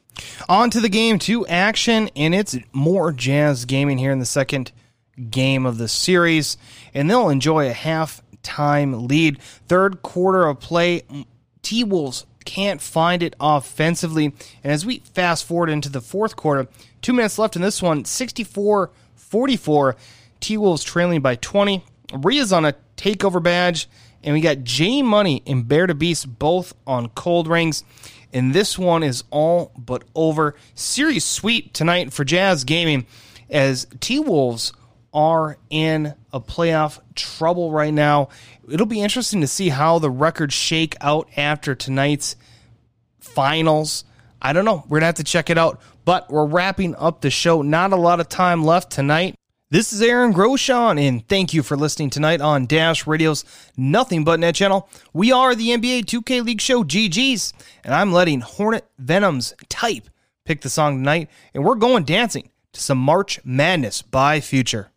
On 0.49 0.71
to 0.71 0.81
the 0.81 0.89
game 0.89 1.19
two 1.19 1.47
action, 1.47 2.11
and 2.17 2.35
it's 2.35 2.57
more 2.73 3.13
Jazz 3.13 3.65
Gaming 3.65 3.99
here 3.99 4.13
in 4.13 4.19
the 4.19 4.27
second 4.27 4.73
game 5.31 5.67
of 5.67 5.79
the 5.79 5.89
series, 5.89 6.57
and 6.95 7.11
they'll 7.11 7.31
enjoy 7.31 7.69
a 7.69 7.73
half-time 7.73 9.07
lead. 9.07 9.41
Third 9.69 10.03
quarter 10.03 10.47
of 10.47 10.61
play, 10.61 11.03
T 11.63 11.85
Wolves 11.85 12.27
can't 12.45 12.81
find 12.81 13.23
it 13.23 13.35
offensively, 13.41 14.27
and 14.63 14.73
as 14.73 14.87
we 14.87 15.01
fast 15.15 15.45
forward 15.45 15.69
into 15.69 15.89
the 15.89 16.01
fourth 16.01 16.37
quarter, 16.37 16.69
two 17.03 17.13
minutes 17.13 17.39
left 17.39 17.57
in 17.57 17.63
this 17.63 17.83
one, 17.83 18.05
64 18.05 18.91
44. 19.15 19.97
T 20.41 20.57
Wolves 20.57 20.85
trailing 20.85 21.21
by 21.21 21.35
20. 21.35 21.85
Rhea's 22.15 22.53
on 22.53 22.65
a 22.65 22.75
takeover 22.97 23.43
badge, 23.43 23.89
and 24.23 24.33
we 24.35 24.41
got 24.41 24.63
J 24.63 25.03
Money 25.03 25.43
and 25.47 25.67
Bear 25.67 25.87
to 25.87 25.95
Beast 25.95 26.39
both 26.39 26.75
on 26.87 27.09
cold 27.11 27.49
rings. 27.49 27.85
And 28.37 28.53
this 28.53 28.79
one 28.79 29.03
is 29.03 29.25
all 29.31 29.73
but 29.79 30.05
over. 30.15 30.57
Series 30.75 31.25
sweep 31.25 31.73
tonight 31.73 32.13
for 32.13 32.23
Jazz 32.23 32.65
Gaming 32.65 33.07
as 33.49 33.87
T 34.01 34.19
Wolves 34.19 34.75
are 35.15 35.57
in 35.71 36.13
a 36.35 36.41
playoff 36.43 37.01
trouble 37.15 37.73
right 37.73 37.95
now. 37.95 38.29
It'll 38.71 38.85
be 38.85 39.01
interesting 39.01 39.41
to 39.41 39.47
see 39.47 39.71
how 39.71 39.99
the 39.99 40.11
records 40.11 40.53
shake 40.53 40.97
out 41.01 41.31
after 41.35 41.75
tonight's 41.75 42.37
finals. 43.21 44.05
I 44.43 44.53
don't 44.53 44.67
know. 44.67 44.85
We're 44.87 44.97
going 44.97 45.01
to 45.01 45.07
have 45.07 45.15
to 45.15 45.25
check 45.25 45.49
it 45.49 45.57
out. 45.57 45.81
But 46.05 46.31
we're 46.31 46.45
wrapping 46.45 46.95
up 46.97 47.23
the 47.23 47.31
show. 47.31 47.63
Not 47.63 47.95
a 47.95 47.97
lot 47.97 48.21
of 48.21 48.29
time 48.29 48.65
left 48.67 48.93
tonight. 48.93 49.35
This 49.69 49.93
is 49.93 50.01
Aaron 50.01 50.33
Groshon, 50.33 50.97
and 50.97 51.27
thank 51.27 51.53
you 51.53 51.65
for 51.65 51.77
listening 51.77 52.09
tonight 52.09 52.41
on 52.41 52.67
Dash 52.67 53.05
Radio's 53.05 53.45
Nothing 53.77 54.23
But 54.23 54.39
Net 54.39 54.55
channel. 54.55 54.89
We 55.13 55.33
are 55.33 55.57
the 55.57 55.71
NBA 55.71 56.05
2K 56.05 56.45
League 56.45 56.61
show 56.61 56.85
GG's, 56.85 57.53
and 57.83 57.93
I'm 57.93 58.13
letting 58.13 58.43
Hornet 58.43 58.87
Venom's 58.97 59.55
Type 59.69 60.09
pick 60.45 60.61
the 60.61 60.71
song 60.71 60.99
tonight, 60.99 61.29
and 61.53 61.65
we're 61.65 61.75
going 61.75 62.05
dancing 62.05 62.51
to 62.75 62.81
some 62.81 62.99
March 62.99 63.41
Madness 63.45 64.03
by 64.03 64.41
Future. 64.41 64.93